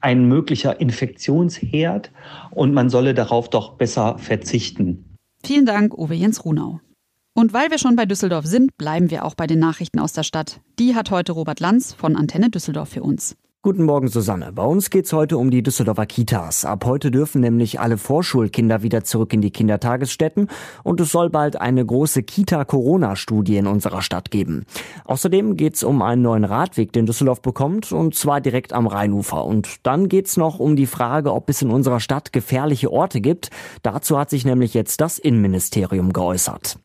ein 0.02 0.28
möglicher 0.28 0.80
Infektionsherd 0.80 2.12
und 2.52 2.76
man 2.76 2.92
solle 2.92 3.16
darauf 3.16 3.50
doch 3.50 3.74
besser 3.74 4.20
verzichten. 4.20 5.18
Vielen 5.44 5.66
Dank, 5.66 5.98
Uwe 5.98 6.14
Jens 6.14 6.46
Runau. 6.46 6.80
Und 7.34 7.54
weil 7.54 7.72
wir 7.72 7.80
schon 7.80 7.96
bei 7.96 8.06
Düsseldorf 8.06 8.46
sind, 8.46 8.78
bleiben 8.78 9.10
wir 9.10 9.26
auch 9.26 9.34
bei 9.34 9.48
den 9.48 9.60
Nachrichten 9.60 10.00
aus 10.00 10.14
der 10.14 10.24
Stadt. 10.24 10.60
Die 10.78 10.94
hat 10.94 11.10
heute 11.10 11.32
Robert 11.32 11.60
Lanz 11.60 11.94
von 11.94 12.16
Antenne 12.16 12.52
Düsseldorf 12.52 12.90
für 12.90 13.02
uns. 13.02 13.36
Guten 13.68 13.84
Morgen, 13.84 14.08
Susanne. 14.08 14.54
Bei 14.54 14.64
uns 14.64 14.90
geht's 14.90 15.12
heute 15.12 15.38
um 15.38 15.52
die 15.52 15.62
Düsseldorfer 15.62 16.06
Kitas. 16.06 16.64
Ab 16.64 16.86
heute 16.86 17.12
dürfen 17.12 17.42
nämlich 17.42 17.82
alle 17.82 17.98
Vorschulkinder 17.98 18.82
wieder 18.82 19.04
zurück 19.04 19.34
in 19.34 19.42
die 19.42 19.52
Kindertagesstätten 19.52 20.48
und 20.86 21.02
es 21.02 21.12
soll 21.12 21.30
bald 21.30 21.60
eine 21.60 21.86
große 21.86 22.24
Kita-Corona-Studie 22.24 23.58
in 23.58 23.68
unserer 23.68 24.02
Stadt 24.02 24.32
geben. 24.32 24.66
Außerdem 25.04 25.58
geht's 25.58 25.84
um 25.84 26.02
einen 26.02 26.22
neuen 26.22 26.46
Radweg, 26.46 26.94
den 26.94 27.08
Düsseldorf 27.08 27.42
bekommt 27.42 27.92
und 27.92 28.16
zwar 28.16 28.40
direkt 28.40 28.72
am 28.72 28.88
Rheinufer. 28.88 29.44
Und 29.44 29.86
dann 29.86 30.08
geht's 30.08 30.38
noch 30.38 30.60
um 30.60 30.78
die 30.78 30.88
Frage, 30.88 31.34
ob 31.34 31.50
es 31.50 31.62
in 31.62 31.70
unserer 31.70 32.00
Stadt 32.00 32.32
gefährliche 32.32 32.90
Orte 32.90 33.20
gibt. 33.20 33.50
Dazu 33.84 34.18
hat 34.18 34.30
sich 34.30 34.46
nämlich 34.46 34.76
jetzt 34.76 35.02
das 35.02 35.18
Innenministerium 35.18 36.14
geäußert. 36.14 36.80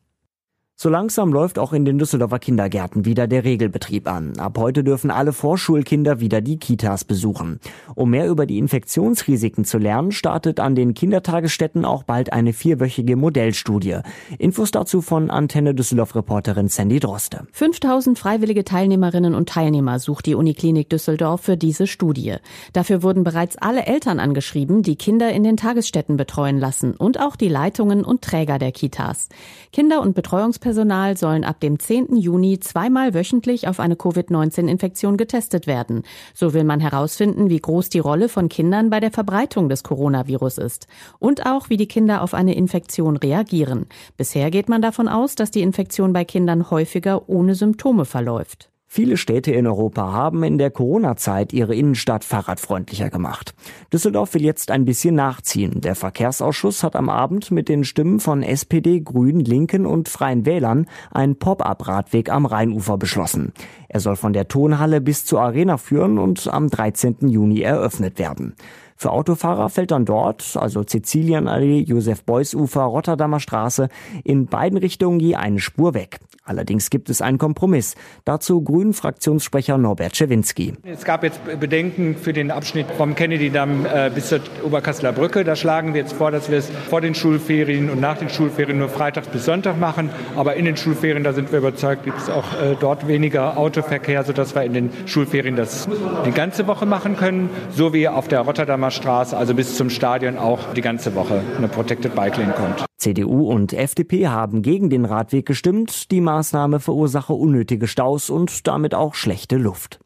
So 0.83 0.89
langsam 0.89 1.31
läuft 1.31 1.59
auch 1.59 1.71
in 1.71 1.85
den 1.85 1.97
Düsseldorfer 1.97 2.39
Kindergärten 2.39 3.05
wieder 3.05 3.25
der 3.25 3.45
Regelbetrieb 3.45 4.05
an. 4.05 4.37
Ab 4.37 4.57
heute 4.57 4.83
dürfen 4.83 5.11
alle 5.11 5.31
Vorschulkinder 5.31 6.19
wieder 6.19 6.41
die 6.41 6.59
Kitas 6.59 7.05
besuchen. 7.05 7.61
Um 7.95 8.09
mehr 8.09 8.27
über 8.27 8.45
die 8.45 8.57
Infektionsrisiken 8.57 9.63
zu 9.63 9.77
lernen, 9.77 10.11
startet 10.11 10.59
an 10.59 10.75
den 10.75 10.93
Kindertagesstätten 10.93 11.85
auch 11.85 12.03
bald 12.03 12.33
eine 12.33 12.51
vierwöchige 12.51 13.15
Modellstudie. 13.15 13.99
Infos 14.37 14.71
dazu 14.71 15.01
von 15.01 15.29
Antenne 15.29 15.73
Düsseldorf-Reporterin 15.73 16.67
Sandy 16.67 16.99
Droste. 16.99 17.47
5000 17.53 18.19
freiwillige 18.19 18.65
Teilnehmerinnen 18.65 19.35
und 19.35 19.47
Teilnehmer 19.47 19.99
sucht 19.99 20.25
die 20.25 20.35
Uniklinik 20.35 20.89
Düsseldorf 20.89 21.39
für 21.39 21.55
diese 21.55 21.87
Studie. 21.87 22.35
Dafür 22.73 23.03
wurden 23.03 23.23
bereits 23.23 23.57
alle 23.57 23.85
Eltern 23.85 24.19
angeschrieben, 24.19 24.83
die 24.83 24.97
Kinder 24.97 25.31
in 25.31 25.43
den 25.45 25.55
Tagesstätten 25.55 26.17
betreuen 26.17 26.59
lassen 26.59 26.93
und 26.93 27.21
auch 27.21 27.37
die 27.37 27.47
Leitungen 27.47 28.03
und 28.03 28.21
Träger 28.21 28.59
der 28.59 28.73
Kitas. 28.73 29.29
Kinder- 29.71 30.01
und 30.01 30.13
Betreuungspersonen 30.13 30.72
Pflegepersonal 30.73 31.17
sollen 31.17 31.43
ab 31.43 31.59
dem 31.59 31.77
10. 31.77 32.15
Juni 32.15 32.59
zweimal 32.59 33.13
wöchentlich 33.13 33.67
auf 33.67 33.79
eine 33.79 33.95
Covid-19-Infektion 33.95 35.17
getestet 35.17 35.67
werden. 35.67 36.01
So 36.33 36.53
will 36.55 36.63
man 36.63 36.79
herausfinden, 36.79 37.49
wie 37.51 37.59
groß 37.59 37.89
die 37.89 37.99
Rolle 37.99 38.27
von 38.27 38.49
Kindern 38.49 38.89
bei 38.89 38.99
der 38.99 39.11
Verbreitung 39.11 39.69
des 39.69 39.83
Coronavirus 39.83 40.57
ist 40.57 40.87
und 41.19 41.45
auch, 41.45 41.69
wie 41.69 41.77
die 41.77 41.87
Kinder 41.87 42.23
auf 42.23 42.33
eine 42.33 42.55
Infektion 42.55 43.17
reagieren. 43.17 43.85
Bisher 44.17 44.49
geht 44.49 44.67
man 44.67 44.81
davon 44.81 45.07
aus, 45.07 45.35
dass 45.35 45.51
die 45.51 45.61
Infektion 45.61 46.11
bei 46.11 46.25
Kindern 46.25 46.71
häufiger 46.71 47.29
ohne 47.29 47.53
Symptome 47.53 48.05
verläuft. 48.05 48.72
Viele 48.95 49.17
Städte 49.17 49.51
in 49.51 49.65
Europa 49.65 50.13
haben 50.13 50.43
in 50.43 50.59
der 50.59 50.69
Corona-Zeit 50.69 51.51
ihre 51.51 51.73
Innenstadt 51.73 52.23
fahrradfreundlicher 52.23 53.09
gemacht. 53.09 53.55
Düsseldorf 53.91 54.35
will 54.35 54.43
jetzt 54.43 54.69
ein 54.69 54.85
bisschen 54.85 55.15
nachziehen. 55.15 55.81
Der 55.81 55.95
Verkehrsausschuss 55.95 56.83
hat 56.83 56.95
am 56.95 57.09
Abend 57.09 57.49
mit 57.49 57.69
den 57.69 57.85
Stimmen 57.85 58.19
von 58.19 58.43
SPD, 58.43 58.99
Grünen, 58.99 59.39
Linken 59.39 59.87
und 59.87 60.09
Freien 60.09 60.45
Wählern 60.45 60.85
einen 61.09 61.39
Pop-up-Radweg 61.39 62.29
am 62.29 62.45
Rheinufer 62.45 62.99
beschlossen. 62.99 63.51
Er 63.89 63.99
soll 63.99 64.15
von 64.15 64.31
der 64.31 64.47
Tonhalle 64.47 65.01
bis 65.01 65.25
zur 65.25 65.41
Arena 65.41 65.77
führen 65.77 66.19
und 66.19 66.47
am 66.53 66.69
13. 66.69 67.27
Juni 67.29 67.61
eröffnet 67.61 68.19
werden. 68.19 68.53
Für 68.95 69.11
Autofahrer 69.11 69.69
fällt 69.69 69.91
dann 69.91 70.05
dort, 70.05 70.55
also 70.55 70.83
Sizilienallee, 70.85 71.81
Josef-Beuys-Ufer, 71.81 72.81
Rotterdamer 72.81 73.39
Straße, 73.39 73.89
in 74.23 74.47
beiden 74.47 74.77
Richtungen 74.77 75.19
je 75.19 75.35
eine 75.35 75.59
Spur 75.59 75.93
weg. 75.93 76.19
Allerdings 76.45 76.89
gibt 76.89 77.09
es 77.09 77.21
einen 77.21 77.37
Kompromiss. 77.37 77.95
Dazu 78.25 78.61
Grünen-Fraktionssprecher 78.61 79.77
Norbert 79.77 80.17
Schewinski. 80.17 80.73
Es 80.83 81.05
gab 81.05 81.23
jetzt 81.23 81.39
Bedenken 81.59 82.17
für 82.17 82.33
den 82.33 82.51
Abschnitt 82.51 82.87
vom 82.97 83.15
Kennedy-Damm 83.15 83.85
äh, 83.85 84.11
bis 84.13 84.27
zur 84.27 84.41
Oberkasseler 84.65 85.13
Brücke. 85.13 85.45
Da 85.45 85.55
schlagen 85.55 85.93
wir 85.93 86.01
jetzt 86.01 86.11
vor, 86.11 86.31
dass 86.31 86.51
wir 86.51 86.57
es 86.57 86.69
vor 86.89 86.99
den 86.99 87.15
Schulferien 87.15 87.89
und 87.89 88.01
nach 88.01 88.17
den 88.17 88.27
Schulferien 88.27 88.77
nur 88.77 88.89
Freitag 88.89 89.31
bis 89.31 89.45
Sonntag 89.45 89.79
machen. 89.79 90.09
Aber 90.35 90.55
in 90.55 90.65
den 90.65 90.75
Schulferien, 90.75 91.23
da 91.23 91.31
sind 91.31 91.49
wir 91.53 91.59
überzeugt, 91.59 92.03
gibt 92.03 92.17
es 92.17 92.29
auch 92.29 92.53
äh, 92.61 92.75
dort 92.77 93.07
weniger 93.07 93.57
Autoverkehr, 93.57 94.23
sodass 94.23 94.53
wir 94.53 94.63
in 94.63 94.73
den 94.73 94.89
Schulferien 95.05 95.55
das 95.55 95.87
die 96.25 96.31
ganze 96.31 96.67
Woche 96.67 96.85
machen 96.85 97.15
können. 97.15 97.49
So 97.71 97.93
wie 97.93 98.09
auf 98.09 98.27
der 98.27 98.41
Rotterdamer 98.41 98.82
Straße, 98.91 99.35
also 99.35 99.53
bis 99.53 99.75
zum 99.75 99.89
Stadion 99.89 100.37
auch 100.37 100.73
die 100.73 100.81
ganze 100.81 101.15
Woche 101.15 101.41
eine 101.57 101.67
Protected 101.67 102.15
Bike 102.15 102.37
Lane 102.37 102.53
kommt. 102.53 102.85
CDU 102.97 103.51
und 103.51 103.73
FDP 103.73 104.27
haben 104.27 104.61
gegen 104.61 104.89
den 104.89 105.05
Radweg 105.05 105.45
gestimmt. 105.45 106.11
Die 106.11 106.21
Maßnahme 106.21 106.79
verursache 106.79 107.33
unnötige 107.33 107.87
Staus 107.87 108.29
und 108.29 108.67
damit 108.67 108.95
auch 108.95 109.13
schlechte 109.13 109.57
Luft. 109.57 109.99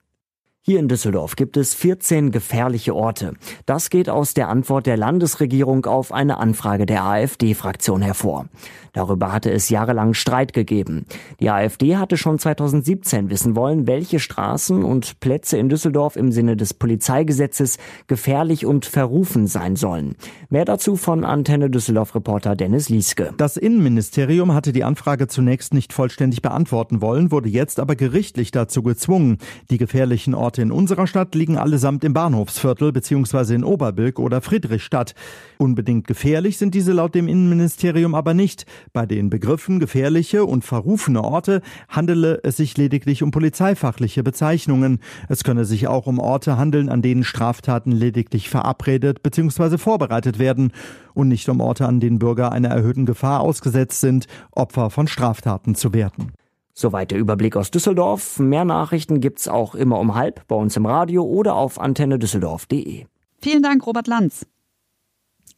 Hier 0.70 0.80
in 0.80 0.90
Düsseldorf 0.90 1.38
gibt 1.38 1.56
es 1.56 1.74
14 1.76 2.30
gefährliche 2.32 2.94
Orte. 2.94 3.36
Das 3.66 3.90
geht 3.90 4.10
aus 4.10 4.34
der 4.34 4.50
Antwort 4.50 4.86
der 4.86 4.98
Landesregierung 4.98 5.86
auf 5.86 6.12
eine 6.12 6.40
Anfrage 6.40 6.86
der 6.86 7.06
AfD-Fraktion 7.06 8.02
hervor. 8.02 8.48
Darüber 8.92 9.32
hatte 9.32 9.50
es 9.50 9.70
jahrelang 9.70 10.14
Streit 10.14 10.52
gegeben. 10.52 11.06
Die 11.40 11.52
AfD 11.52 11.96
hatte 11.96 12.18
schon 12.18 12.38
2017 12.38 13.30
wissen 13.30 13.56
wollen, 13.56 13.88
welche 13.88 14.20
Straßen 14.20 14.84
und 14.84 15.22
Plätze 15.22 15.58
in 15.58 15.70
Düsseldorf 15.70 16.18
im 16.18 16.34
Sinne 16.34 16.58
des 16.58 16.74
Polizeigesetzes 16.74 17.78
gefährlich 18.08 18.66
und 18.66 18.86
verrufen 18.86 19.48
sein 19.48 19.78
sollen. 19.78 20.16
Mehr 20.50 20.66
dazu 20.66 20.98
von 20.98 21.24
Antenne 21.24 21.70
Düsseldorf-Reporter 21.70 22.58
Dennis 22.58 22.90
Lieske. 22.90 23.34
Das 23.38 23.56
Innenministerium 23.56 24.54
hatte 24.54 24.74
die 24.74 24.84
Anfrage 24.84 25.28
zunächst 25.28 25.74
nicht 25.74 25.94
vollständig 25.94 26.42
beantworten 26.42 27.00
wollen, 27.00 27.32
wurde 27.32 27.48
jetzt 27.48 27.80
aber 27.80 27.96
gerichtlich 27.96 28.52
dazu 28.52 28.84
gezwungen. 28.84 29.38
Die 29.70 29.78
gefährlichen 29.78 30.34
Orte 30.34 30.57
Orte 30.58 30.64
in 30.64 30.72
unserer 30.72 31.06
Stadt 31.06 31.36
liegen 31.36 31.56
allesamt 31.56 32.04
im 32.04 32.14
Bahnhofsviertel 32.14 32.92
bzw. 32.92 33.54
in 33.54 33.64
Oberbilk 33.64 34.18
oder 34.18 34.42
Friedrichstadt. 34.42 35.14
Unbedingt 35.60 36.08
gefährlich 36.08 36.58
sind 36.58 36.74
diese 36.74 36.94
laut 36.94 37.14
dem 37.14 37.28
Innenministerium 37.28 38.16
aber 38.16 38.34
nicht. 38.34 38.66
Bei 38.92 39.06
den 39.06 39.30
Begriffen 39.30 39.80
gefährliche 39.80 40.46
und 40.46 40.66
verrufene 40.66 41.24
Orte 41.24 41.62
handele 41.90 42.40
es 42.44 42.58
sich 42.58 42.76
lediglich 42.76 43.22
um 43.22 43.30
polizeifachliche 43.30 44.24
Bezeichnungen. 44.24 45.00
Es 45.30 45.44
könne 45.44 45.64
sich 45.64 45.88
auch 45.88 46.08
um 46.08 46.18
Orte 46.18 46.58
handeln, 46.58 46.90
an 46.90 47.04
denen 47.04 47.24
Straftaten 47.24 47.92
lediglich 47.92 48.50
verabredet 48.50 49.22
bzw. 49.22 49.78
vorbereitet 49.78 50.40
werden 50.40 50.72
und 51.14 51.28
nicht 51.28 51.48
um 51.50 51.62
Orte, 51.62 51.86
an 51.86 52.00
denen 52.00 52.18
Bürger 52.18 52.52
einer 52.52 52.70
erhöhten 52.70 53.06
Gefahr 53.06 53.42
ausgesetzt 53.42 54.02
sind, 54.02 54.26
Opfer 54.52 54.90
von 54.90 55.08
Straftaten 55.08 55.76
zu 55.76 55.94
werden. 55.94 56.32
Soweit 56.80 57.10
der 57.10 57.18
Überblick 57.18 57.56
aus 57.56 57.72
Düsseldorf. 57.72 58.38
Mehr 58.38 58.64
Nachrichten 58.64 59.20
gibt's 59.20 59.48
auch 59.48 59.74
immer 59.74 59.98
um 59.98 60.14
halb 60.14 60.48
bei 60.48 60.56
uns 60.56 60.78
im 60.78 60.86
Radio 60.86 61.24
oder 61.24 61.56
auf 61.56 61.80
antennedüsseldorf.de. 61.80 63.06
Vielen 63.42 63.64
Dank, 63.64 63.88
Robert 63.88 64.06
Lanz. 64.06 64.46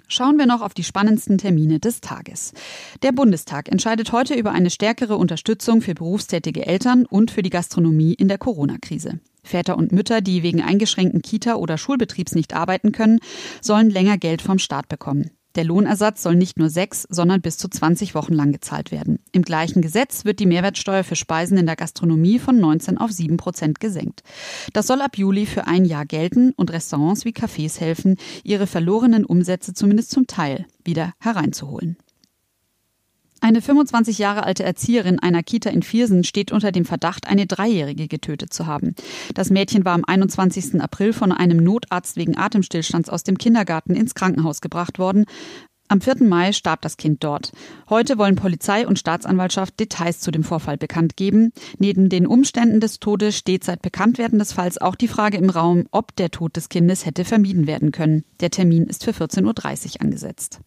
Schauen 0.07 0.38
wir 0.38 0.45
noch 0.45 0.61
auf 0.61 0.73
die 0.73 0.85
spannendsten 0.85 1.38
Termine 1.38 1.81
des 1.81 1.99
Tages. 1.99 2.53
Der 3.03 3.11
Bundestag 3.11 3.67
entscheidet 3.67 4.13
heute 4.13 4.33
über 4.33 4.53
eine 4.53 4.69
stärkere 4.69 5.17
Unterstützung 5.17 5.81
für 5.81 5.93
berufstätige 5.93 6.65
Eltern 6.65 7.05
und 7.05 7.31
für 7.31 7.43
die 7.43 7.49
Gastronomie 7.49 8.13
in 8.13 8.29
der 8.29 8.38
Corona-Krise. 8.38 9.19
Väter 9.43 9.77
und 9.77 9.91
Mütter, 9.91 10.21
die 10.21 10.41
wegen 10.41 10.61
eingeschränkten 10.61 11.21
Kita- 11.21 11.55
oder 11.55 11.77
Schulbetriebs 11.77 12.33
nicht 12.33 12.53
arbeiten 12.53 12.93
können, 12.93 13.19
sollen 13.61 13.89
länger 13.89 14.17
Geld 14.17 14.41
vom 14.41 14.57
Staat 14.57 14.88
bekommen. 14.88 15.31
Der 15.59 15.65
Lohnersatz 15.65 16.23
soll 16.23 16.37
nicht 16.37 16.57
nur 16.57 16.69
sechs, 16.69 17.05
sondern 17.09 17.41
bis 17.41 17.57
zu 17.57 17.67
20 17.67 18.15
Wochen 18.15 18.31
lang 18.31 18.53
gezahlt 18.53 18.93
werden. 18.93 19.19
Im 19.33 19.41
gleichen 19.41 19.81
Gesetz 19.81 20.23
wird 20.23 20.39
die 20.39 20.45
Mehrwertsteuer 20.45 21.03
für 21.03 21.17
Speisen 21.17 21.57
in 21.57 21.65
der 21.65 21.75
Gastronomie 21.75 22.39
von 22.39 22.61
19 22.61 22.97
auf 22.97 23.11
7 23.11 23.35
Prozent 23.35 23.81
gesenkt. 23.81 24.23
Das 24.71 24.87
soll 24.87 25.01
ab 25.01 25.17
Juli 25.17 25.45
für 25.45 25.67
ein 25.67 25.83
Jahr 25.83 26.05
gelten 26.05 26.53
und 26.53 26.71
Restaurants 26.71 27.25
wie 27.25 27.33
Cafés 27.33 27.77
helfen, 27.77 28.15
ihre 28.45 28.67
verlorenen 28.67 29.25
Umsätze 29.25 29.73
zumindest 29.73 30.11
zum 30.11 30.27
Teil 30.27 30.65
wieder 30.85 31.11
hereinzuholen. 31.19 31.97
Eine 33.41 33.62
25 33.62 34.17
Jahre 34.17 34.43
alte 34.43 34.63
Erzieherin 34.63 35.19
einer 35.19 35.43
Kita 35.43 35.69
in 35.69 35.81
Viersen 35.81 36.24
steht 36.24 36.51
unter 36.51 36.72
dem 36.72 36.86
Verdacht, 36.86 37.27
eine 37.27 37.48
Dreijährige 37.48 38.08
getötet 38.08 38.53
zu 38.53 38.67
haben. 38.67 38.96
Das 39.34 39.50
Mädchen 39.50 39.86
war 39.86 39.93
am 39.93 40.03
21. 40.05 40.81
April 40.81 41.13
von 41.13 41.31
einem 41.31 41.58
Notarzt 41.58 42.17
wegen 42.17 42.38
Atemstillstands 42.38 43.10
aus 43.10 43.24
dem 43.24 43.38
Kindergarten 43.38 43.96
ins 43.96 44.13
Krankenhaus 44.13 44.60
gebracht 44.60 45.00
worden. 45.00 45.25
Am 45.91 46.01
4. 46.01 46.17
Mai 46.19 46.51
starb 46.51 46.84
das 46.84 46.98
Kind 46.98 47.24
dort. 47.24 47.51
Heute 47.89 48.19
wollen 48.19 48.36
Polizei 48.36 48.86
und 48.86 49.00
Staatsanwaltschaft 49.00 49.79
Details 49.79 50.19
zu 50.19 50.29
dem 50.29 50.43
Vorfall 50.43 50.77
bekannt 50.77 51.17
geben. 51.17 51.51
Neben 51.79 52.10
den 52.10 52.27
Umständen 52.27 52.79
des 52.79 53.00
Todes 53.00 53.36
steht 53.36 53.63
seit 53.63 53.81
Bekanntwerden 53.81 54.38
des 54.38 54.53
Falls 54.53 54.77
auch 54.77 54.93
die 54.93 55.08
Frage 55.08 55.38
im 55.38 55.50
Raum, 55.50 55.88
ob 55.89 56.15
der 56.15 56.29
Tod 56.29 56.58
des 56.58 56.69
Kindes 56.69 57.08
hätte 57.08 57.25
vermieden 57.25 57.65
werden 57.65 57.91
können. 57.91 58.24
Der 58.39 58.51
Termin 58.51 58.84
ist 58.84 59.03
für 59.03 59.12
14.30 59.12 59.96
Uhr 59.96 60.01
angesetzt. 60.01 60.60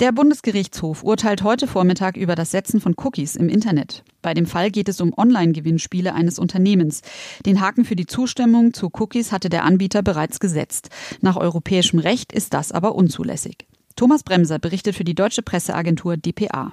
Der 0.00 0.10
Bundesgerichtshof 0.10 1.04
urteilt 1.04 1.42
heute 1.42 1.66
Vormittag 1.66 2.16
über 2.16 2.34
das 2.34 2.50
Setzen 2.50 2.80
von 2.80 2.94
Cookies 2.96 3.36
im 3.36 3.48
Internet. 3.48 4.02
Bei 4.22 4.32
dem 4.32 4.46
Fall 4.46 4.70
geht 4.70 4.88
es 4.88 5.00
um 5.00 5.12
Online-Gewinnspiele 5.16 6.14
eines 6.14 6.38
Unternehmens. 6.38 7.02
Den 7.44 7.60
Haken 7.60 7.84
für 7.84 7.94
die 7.94 8.06
Zustimmung 8.06 8.72
zu 8.72 8.90
Cookies 8.92 9.32
hatte 9.32 9.50
der 9.50 9.64
Anbieter 9.64 10.02
bereits 10.02 10.40
gesetzt. 10.40 10.88
Nach 11.20 11.36
europäischem 11.36 11.98
Recht 11.98 12.32
ist 12.32 12.54
das 12.54 12.72
aber 12.72 12.94
unzulässig. 12.94 13.66
Thomas 13.94 14.22
Bremser 14.22 14.58
berichtet 14.58 14.96
für 14.96 15.04
die 15.04 15.14
deutsche 15.14 15.42
Presseagentur 15.42 16.16
dpa. 16.16 16.72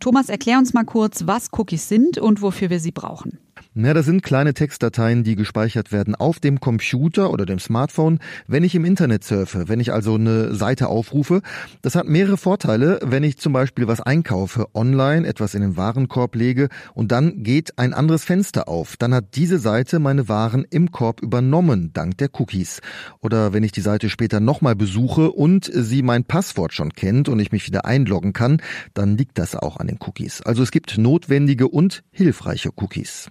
Thomas, 0.00 0.30
erklär 0.30 0.58
uns 0.58 0.72
mal 0.72 0.84
kurz, 0.84 1.26
was 1.26 1.50
Cookies 1.52 1.88
sind 1.88 2.18
und 2.18 2.40
wofür 2.40 2.70
wir 2.70 2.80
sie 2.80 2.92
brauchen. 2.92 3.38
Ja, 3.76 3.92
das 3.92 4.06
sind 4.06 4.22
kleine 4.22 4.54
Textdateien, 4.54 5.24
die 5.24 5.34
gespeichert 5.34 5.90
werden 5.90 6.14
auf 6.14 6.38
dem 6.38 6.60
Computer 6.60 7.32
oder 7.32 7.44
dem 7.44 7.58
Smartphone, 7.58 8.20
wenn 8.46 8.62
ich 8.62 8.76
im 8.76 8.84
Internet 8.84 9.24
surfe, 9.24 9.68
wenn 9.68 9.80
ich 9.80 9.92
also 9.92 10.14
eine 10.14 10.54
Seite 10.54 10.86
aufrufe. 10.86 11.42
Das 11.82 11.96
hat 11.96 12.06
mehrere 12.06 12.36
Vorteile, 12.36 13.00
wenn 13.02 13.24
ich 13.24 13.38
zum 13.38 13.52
Beispiel 13.52 13.88
was 13.88 14.00
einkaufe, 14.00 14.66
online 14.74 15.26
etwas 15.26 15.54
in 15.54 15.62
den 15.62 15.76
Warenkorb 15.76 16.36
lege 16.36 16.68
und 16.94 17.10
dann 17.10 17.42
geht 17.42 17.76
ein 17.78 17.94
anderes 17.94 18.24
Fenster 18.24 18.68
auf. 18.68 18.96
Dann 18.96 19.12
hat 19.12 19.34
diese 19.34 19.58
Seite 19.58 19.98
meine 19.98 20.28
Waren 20.28 20.64
im 20.70 20.92
Korb 20.92 21.20
übernommen, 21.20 21.90
dank 21.92 22.18
der 22.18 22.28
Cookies. 22.38 22.80
Oder 23.20 23.52
wenn 23.52 23.64
ich 23.64 23.72
die 23.72 23.80
Seite 23.80 24.08
später 24.08 24.38
nochmal 24.38 24.76
besuche 24.76 25.32
und 25.32 25.68
sie 25.72 26.02
mein 26.02 26.24
Passwort 26.24 26.72
schon 26.72 26.92
kennt 26.92 27.28
und 27.28 27.40
ich 27.40 27.50
mich 27.50 27.66
wieder 27.66 27.84
einloggen 27.84 28.32
kann, 28.32 28.62
dann 28.94 29.16
liegt 29.16 29.38
das 29.38 29.56
auch 29.56 29.78
an 29.78 29.88
den 29.88 29.98
Cookies. 30.00 30.42
Also 30.42 30.62
es 30.62 30.70
gibt 30.70 30.96
notwendige 30.96 31.66
und 31.66 32.04
hilfreiche 32.12 32.70
Cookies. 32.76 33.30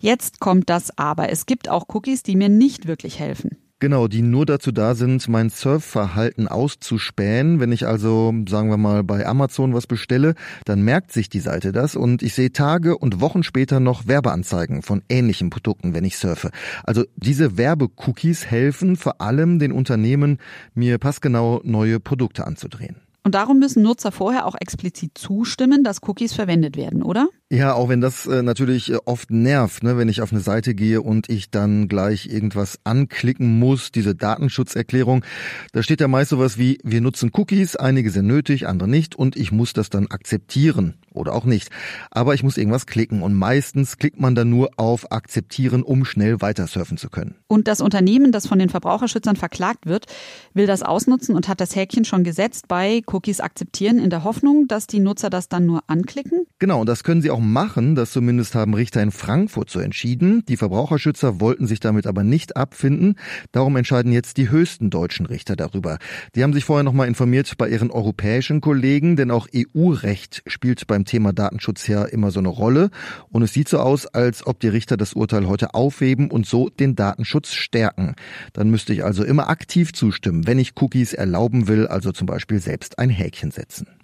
Jetzt 0.00 0.40
kommt 0.40 0.70
das 0.70 0.96
Aber. 0.98 1.30
Es 1.30 1.46
gibt 1.46 1.68
auch 1.68 1.86
Cookies, 1.88 2.22
die 2.22 2.36
mir 2.36 2.48
nicht 2.48 2.86
wirklich 2.86 3.18
helfen. 3.18 3.56
Genau, 3.80 4.08
die 4.08 4.22
nur 4.22 4.44
dazu 4.44 4.72
da 4.72 4.96
sind, 4.96 5.28
mein 5.28 5.50
Surfverhalten 5.50 6.48
auszuspähen. 6.48 7.60
Wenn 7.60 7.70
ich 7.70 7.86
also, 7.86 8.34
sagen 8.48 8.70
wir 8.70 8.76
mal, 8.76 9.04
bei 9.04 9.24
Amazon 9.24 9.72
was 9.72 9.86
bestelle, 9.86 10.34
dann 10.64 10.82
merkt 10.82 11.12
sich 11.12 11.28
die 11.28 11.38
Seite 11.38 11.70
das 11.70 11.94
und 11.94 12.24
ich 12.24 12.34
sehe 12.34 12.50
Tage 12.50 12.98
und 12.98 13.20
Wochen 13.20 13.44
später 13.44 13.78
noch 13.78 14.08
Werbeanzeigen 14.08 14.82
von 14.82 15.02
ähnlichen 15.08 15.50
Produkten, 15.50 15.94
wenn 15.94 16.02
ich 16.02 16.18
surfe. 16.18 16.50
Also 16.82 17.04
diese 17.14 17.56
Werbecookies 17.56 18.46
helfen 18.46 18.96
vor 18.96 19.20
allem 19.20 19.60
den 19.60 19.70
Unternehmen, 19.70 20.38
mir 20.74 20.98
passgenau 20.98 21.60
neue 21.62 22.00
Produkte 22.00 22.48
anzudrehen. 22.48 22.96
Und 23.22 23.36
darum 23.36 23.60
müssen 23.60 23.82
Nutzer 23.82 24.10
vorher 24.10 24.46
auch 24.46 24.56
explizit 24.58 25.18
zustimmen, 25.18 25.84
dass 25.84 26.02
Cookies 26.02 26.32
verwendet 26.32 26.76
werden, 26.76 27.02
oder? 27.02 27.28
Ja, 27.50 27.72
auch 27.72 27.88
wenn 27.88 28.02
das 28.02 28.26
äh, 28.26 28.42
natürlich 28.42 28.92
äh, 28.92 28.98
oft 29.06 29.30
nervt, 29.30 29.82
ne, 29.82 29.96
wenn 29.96 30.10
ich 30.10 30.20
auf 30.20 30.32
eine 30.32 30.42
Seite 30.42 30.74
gehe 30.74 31.00
und 31.00 31.30
ich 31.30 31.50
dann 31.50 31.88
gleich 31.88 32.26
irgendwas 32.26 32.78
anklicken 32.84 33.58
muss, 33.58 33.90
diese 33.90 34.14
Datenschutzerklärung. 34.14 35.24
Da 35.72 35.82
steht 35.82 36.02
ja 36.02 36.08
meist 36.08 36.28
sowas 36.28 36.58
wie, 36.58 36.78
wir 36.84 37.00
nutzen 37.00 37.30
Cookies, 37.32 37.74
einige 37.74 38.10
sind 38.10 38.26
nötig, 38.26 38.66
andere 38.66 38.86
nicht 38.86 39.14
und 39.14 39.34
ich 39.34 39.50
muss 39.50 39.72
das 39.72 39.88
dann 39.88 40.08
akzeptieren 40.08 40.98
oder 41.18 41.34
auch 41.34 41.46
nicht. 41.46 41.70
Aber 42.10 42.34
ich 42.34 42.42
muss 42.42 42.58
irgendwas 42.58 42.86
klicken 42.86 43.22
und 43.22 43.34
meistens 43.34 43.96
klickt 43.96 44.20
man 44.20 44.34
dann 44.34 44.50
nur 44.50 44.70
auf 44.76 45.10
Akzeptieren, 45.10 45.82
um 45.82 46.04
schnell 46.04 46.42
weiter 46.42 46.66
surfen 46.66 46.98
zu 46.98 47.08
können. 47.08 47.36
Und 47.46 47.66
das 47.66 47.80
Unternehmen, 47.80 48.30
das 48.30 48.46
von 48.46 48.58
den 48.58 48.68
Verbraucherschützern 48.68 49.36
verklagt 49.36 49.86
wird, 49.86 50.04
will 50.52 50.66
das 50.66 50.82
ausnutzen 50.82 51.34
und 51.34 51.48
hat 51.48 51.62
das 51.62 51.74
Häkchen 51.74 52.04
schon 52.04 52.24
gesetzt 52.24 52.68
bei 52.68 53.02
Cookies 53.06 53.40
akzeptieren 53.40 53.98
in 53.98 54.10
der 54.10 54.24
Hoffnung, 54.24 54.68
dass 54.68 54.86
die 54.86 55.00
Nutzer 55.00 55.30
das 55.30 55.48
dann 55.48 55.64
nur 55.64 55.82
anklicken? 55.86 56.46
Genau, 56.58 56.80
und 56.80 56.86
das 56.88 57.04
können 57.04 57.22
sie 57.22 57.30
auch 57.30 57.37
auch 57.38 57.40
machen, 57.40 57.94
das 57.94 58.10
zumindest 58.10 58.54
haben 58.54 58.74
Richter 58.74 59.00
in 59.00 59.12
Frankfurt 59.12 59.70
so 59.70 59.78
entschieden. 59.78 60.44
Die 60.48 60.56
Verbraucherschützer 60.56 61.40
wollten 61.40 61.66
sich 61.66 61.78
damit 61.78 62.06
aber 62.06 62.24
nicht 62.24 62.56
abfinden. 62.56 63.14
Darum 63.52 63.76
entscheiden 63.76 64.12
jetzt 64.12 64.38
die 64.38 64.50
höchsten 64.50 64.90
deutschen 64.90 65.26
Richter 65.26 65.54
darüber. 65.54 65.98
Die 66.34 66.42
haben 66.42 66.52
sich 66.52 66.64
vorher 66.64 66.82
nochmal 66.82 67.06
informiert 67.06 67.56
bei 67.56 67.68
ihren 67.68 67.90
europäischen 67.90 68.60
Kollegen, 68.60 69.16
denn 69.16 69.30
auch 69.30 69.46
EU-Recht 69.54 70.42
spielt 70.46 70.86
beim 70.86 71.04
Thema 71.04 71.32
Datenschutz 71.32 71.86
ja 71.86 72.04
immer 72.04 72.30
so 72.30 72.40
eine 72.40 72.48
Rolle. 72.48 72.90
Und 73.28 73.42
es 73.42 73.52
sieht 73.52 73.68
so 73.68 73.78
aus, 73.78 74.06
als 74.06 74.46
ob 74.46 74.58
die 74.58 74.68
Richter 74.68 74.96
das 74.96 75.12
Urteil 75.12 75.46
heute 75.46 75.74
aufheben 75.74 76.30
und 76.30 76.44
so 76.46 76.68
den 76.68 76.96
Datenschutz 76.96 77.52
stärken. 77.52 78.16
Dann 78.52 78.70
müsste 78.70 78.92
ich 78.92 79.04
also 79.04 79.22
immer 79.22 79.48
aktiv 79.48 79.92
zustimmen, 79.92 80.46
wenn 80.46 80.58
ich 80.58 80.72
Cookies 80.80 81.12
erlauben 81.12 81.68
will, 81.68 81.86
also 81.86 82.10
zum 82.10 82.26
Beispiel 82.26 82.58
selbst 82.58 82.98
ein 82.98 83.10
Häkchen 83.10 83.52
setzen. 83.52 83.97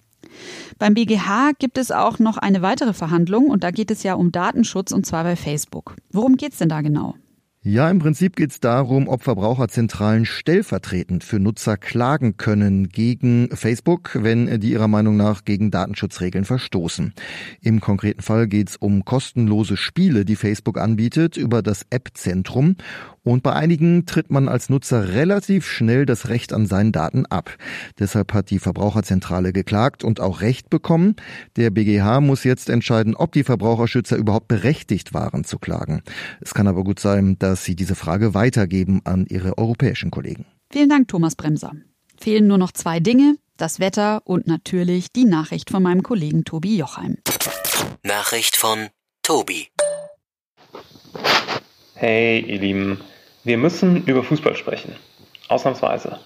Beim 0.77 0.93
BGH 0.93 1.51
gibt 1.59 1.77
es 1.77 1.91
auch 1.91 2.19
noch 2.19 2.37
eine 2.37 2.61
weitere 2.61 2.93
Verhandlung 2.93 3.49
und 3.49 3.63
da 3.63 3.71
geht 3.71 3.91
es 3.91 4.03
ja 4.03 4.13
um 4.15 4.31
Datenschutz 4.31 4.91
und 4.91 5.05
zwar 5.05 5.23
bei 5.23 5.35
Facebook. 5.35 5.95
Worum 6.11 6.37
geht 6.37 6.53
es 6.53 6.59
denn 6.59 6.69
da 6.69 6.81
genau? 6.81 7.15
Ja, 7.67 7.89
im 7.89 7.97
Prinzip 7.97 8.35
geht 8.35 8.51
es 8.51 8.59
darum, 8.59 9.07
ob 9.07 9.23
Verbraucherzentralen 9.23 10.25
stellvertretend 10.25 11.23
für 11.23 11.39
Nutzer 11.39 11.77
klagen 11.77 12.37
können 12.37 12.89
gegen 12.89 13.49
Facebook, 13.53 14.11
wenn 14.21 14.59
die 14.59 14.69
ihrer 14.69 14.87
Meinung 14.87 15.17
nach 15.17 15.45
gegen 15.45 15.71
Datenschutzregeln 15.71 16.45
verstoßen. 16.45 17.15
Im 17.61 17.79
konkreten 17.79 18.21
Fall 18.21 18.47
geht 18.47 18.69
es 18.69 18.75
um 18.75 19.03
kostenlose 19.03 19.77
Spiele, 19.77 20.25
die 20.25 20.35
Facebook 20.35 20.77
anbietet, 20.77 21.37
über 21.37 21.63
das 21.63 21.87
App-Zentrum. 21.89 22.75
Und 23.25 23.41
bei 23.41 23.53
einigen 23.53 24.05
tritt 24.05 24.29
man 24.29 24.47
als 24.47 24.69
Nutzer 24.69 25.09
relativ 25.09 25.65
schnell 25.65 26.05
das 26.05 26.29
Recht 26.29 26.53
an 26.53 26.67
seinen 26.67 26.91
Daten 26.91 27.25
ab. 27.25 27.57
Deshalb 27.97 28.33
hat 28.33 28.51
die 28.51 28.59
Verbraucherzentrale 28.59 29.51
geklagt 29.51 30.03
und 30.03 30.19
auch 30.19 30.41
Recht 30.41 30.69
bekommen. 30.69 31.15
Der 31.55 31.71
BGH 31.71 32.21
muss 32.21 32.43
jetzt 32.43 32.69
entscheiden, 32.69 33.15
ob 33.15 33.31
die 33.31 33.43
Verbraucherschützer 33.43 34.15
überhaupt 34.15 34.47
berechtigt 34.47 35.15
waren 35.15 35.43
zu 35.43 35.57
klagen. 35.57 36.03
Es 36.39 36.53
kann 36.53 36.67
aber 36.67 36.83
gut 36.83 36.99
sein, 36.99 37.37
dass 37.39 37.65
sie 37.65 37.75
diese 37.75 37.95
Frage 37.95 38.35
weitergeben 38.35 39.01
an 39.05 39.25
ihre 39.27 39.57
europäischen 39.57 40.11
Kollegen. 40.11 40.45
Vielen 40.71 40.89
Dank, 40.89 41.07
Thomas 41.07 41.35
Bremser. 41.35 41.71
Fehlen 42.19 42.45
nur 42.45 42.59
noch 42.59 42.73
zwei 42.73 42.99
Dinge, 42.99 43.37
das 43.57 43.79
Wetter 43.79 44.21
und 44.25 44.45
natürlich 44.45 45.11
die 45.11 45.25
Nachricht 45.25 45.71
von 45.71 45.81
meinem 45.81 46.03
Kollegen 46.03 46.45
Tobi 46.45 46.77
Jochheim. 46.77 47.17
Nachricht 48.03 48.55
von 48.55 48.89
Tobi. 49.23 49.67
Hey, 51.95 52.41
ihr 52.41 52.59
Lieben. 52.59 52.99
Wir 53.45 53.59
müssen 53.59 54.05
über 54.05 54.23
Fußball 54.23 54.55
sprechen. 54.55 54.95
Ausnahmsweise. 55.49 56.17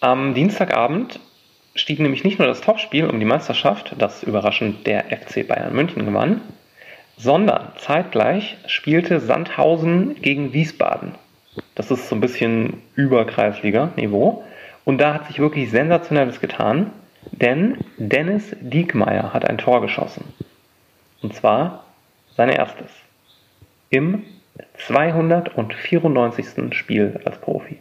Am 0.00 0.34
Dienstagabend 0.34 1.20
stieg 1.76 2.00
nämlich 2.00 2.24
nicht 2.24 2.40
nur 2.40 2.48
das 2.48 2.60
Topspiel 2.60 3.06
um 3.06 3.20
die 3.20 3.24
Meisterschaft, 3.24 3.94
das 3.96 4.24
überraschend 4.24 4.84
der 4.84 5.04
FC 5.16 5.46
Bayern 5.46 5.72
München 5.72 6.04
gewann, 6.04 6.40
sondern 7.16 7.70
zeitgleich 7.78 8.56
spielte 8.66 9.20
Sandhausen 9.20 10.20
gegen 10.22 10.52
Wiesbaden. 10.52 11.14
Das 11.76 11.92
ist 11.92 12.08
so 12.08 12.16
ein 12.16 12.20
bisschen 12.20 12.82
Überkreisliga-Niveau. 12.96 14.42
Und 14.84 14.98
da 14.98 15.14
hat 15.14 15.28
sich 15.28 15.38
wirklich 15.38 15.70
Sensationelles 15.70 16.40
getan, 16.40 16.90
denn 17.30 17.78
Dennis 17.96 18.56
Diekmeyer 18.60 19.32
hat 19.32 19.48
ein 19.48 19.58
Tor 19.58 19.82
geschossen. 19.82 20.24
Und 21.22 21.32
zwar 21.32 21.84
sein 22.36 22.48
erstes. 22.48 22.90
Im 23.90 24.24
294. 24.86 26.74
Spiel 26.74 27.20
als 27.24 27.38
Profi. 27.40 27.78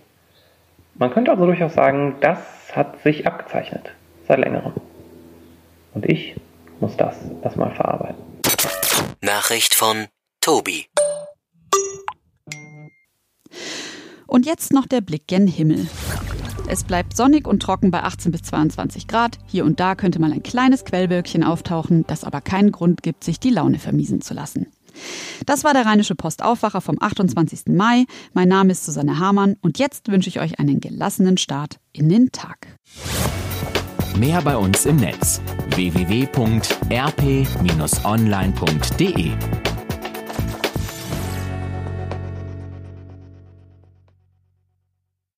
Man 0.96 1.12
könnte 1.12 1.32
also 1.32 1.46
durchaus 1.46 1.74
sagen, 1.74 2.16
das 2.22 2.40
hat 2.74 3.02
sich 3.04 3.26
abgezeichnet 3.26 3.92
seit 4.28 4.40
längerem. 4.40 4.74
Und 5.94 6.06
ich 6.06 6.36
muss 6.80 6.96
das 6.98 7.16
erstmal 7.44 7.72
verarbeiten. 7.72 8.22
Nachricht 9.22 9.74
von 9.74 10.08
Tobi. 10.42 10.86
Und 14.28 14.46
jetzt 14.46 14.74
noch 14.74 14.86
der 14.86 15.02
Blick 15.02 15.28
gen 15.28 15.48
Himmel. 15.48 15.88
Es 16.68 16.84
bleibt 16.84 17.18
sonnig 17.18 17.48
und 17.48 17.62
trocken 17.62 17.90
bei 17.90 18.04
18 18.04 18.32
bis 18.32 18.44
22 18.44 19.08
Grad. 19.08 19.40
Hier 19.48 19.66
und 19.66 19.80
da 19.80 19.96
könnte 19.96 20.20
mal 20.20 20.32
ein 20.32 20.44
kleines 20.44 20.86
Quellwölkchen 20.86 21.44
auftauchen, 21.44 22.06
das 22.06 22.24
aber 22.24 22.42
keinen 22.42 22.72
Grund 22.72 23.02
gibt, 23.02 23.24
sich 23.24 23.40
die 23.40 23.50
Laune 23.50 23.80
vermiesen 23.80 24.22
zu 24.22 24.36
lassen. 24.36 24.68
Das 25.46 25.64
war 25.64 25.74
der 25.74 25.86
Rheinische 25.86 26.16
Postaufwacher 26.16 26.82
vom 26.82 26.98
28. 27.00 27.68
Mai. 27.68 28.06
Mein 28.34 28.50
Name 28.50 28.72
ist 28.72 28.86
Susanne 28.86 29.20
Hamann 29.20 29.56
und 29.62 29.80
jetzt 29.80 30.12
wünsche 30.12 30.30
ich 30.30 30.40
euch 30.40 30.60
einen 30.60 30.80
gelassenen 30.80 31.38
Start 31.38 31.80
in 31.94 32.10
den 32.10 32.32
Tag. 32.32 32.68
Mehr 34.18 34.42
bei 34.42 34.58
uns 34.58 34.86
im 34.86 34.98
Netz 34.98 35.42
www.rp-online.de 35.76 36.20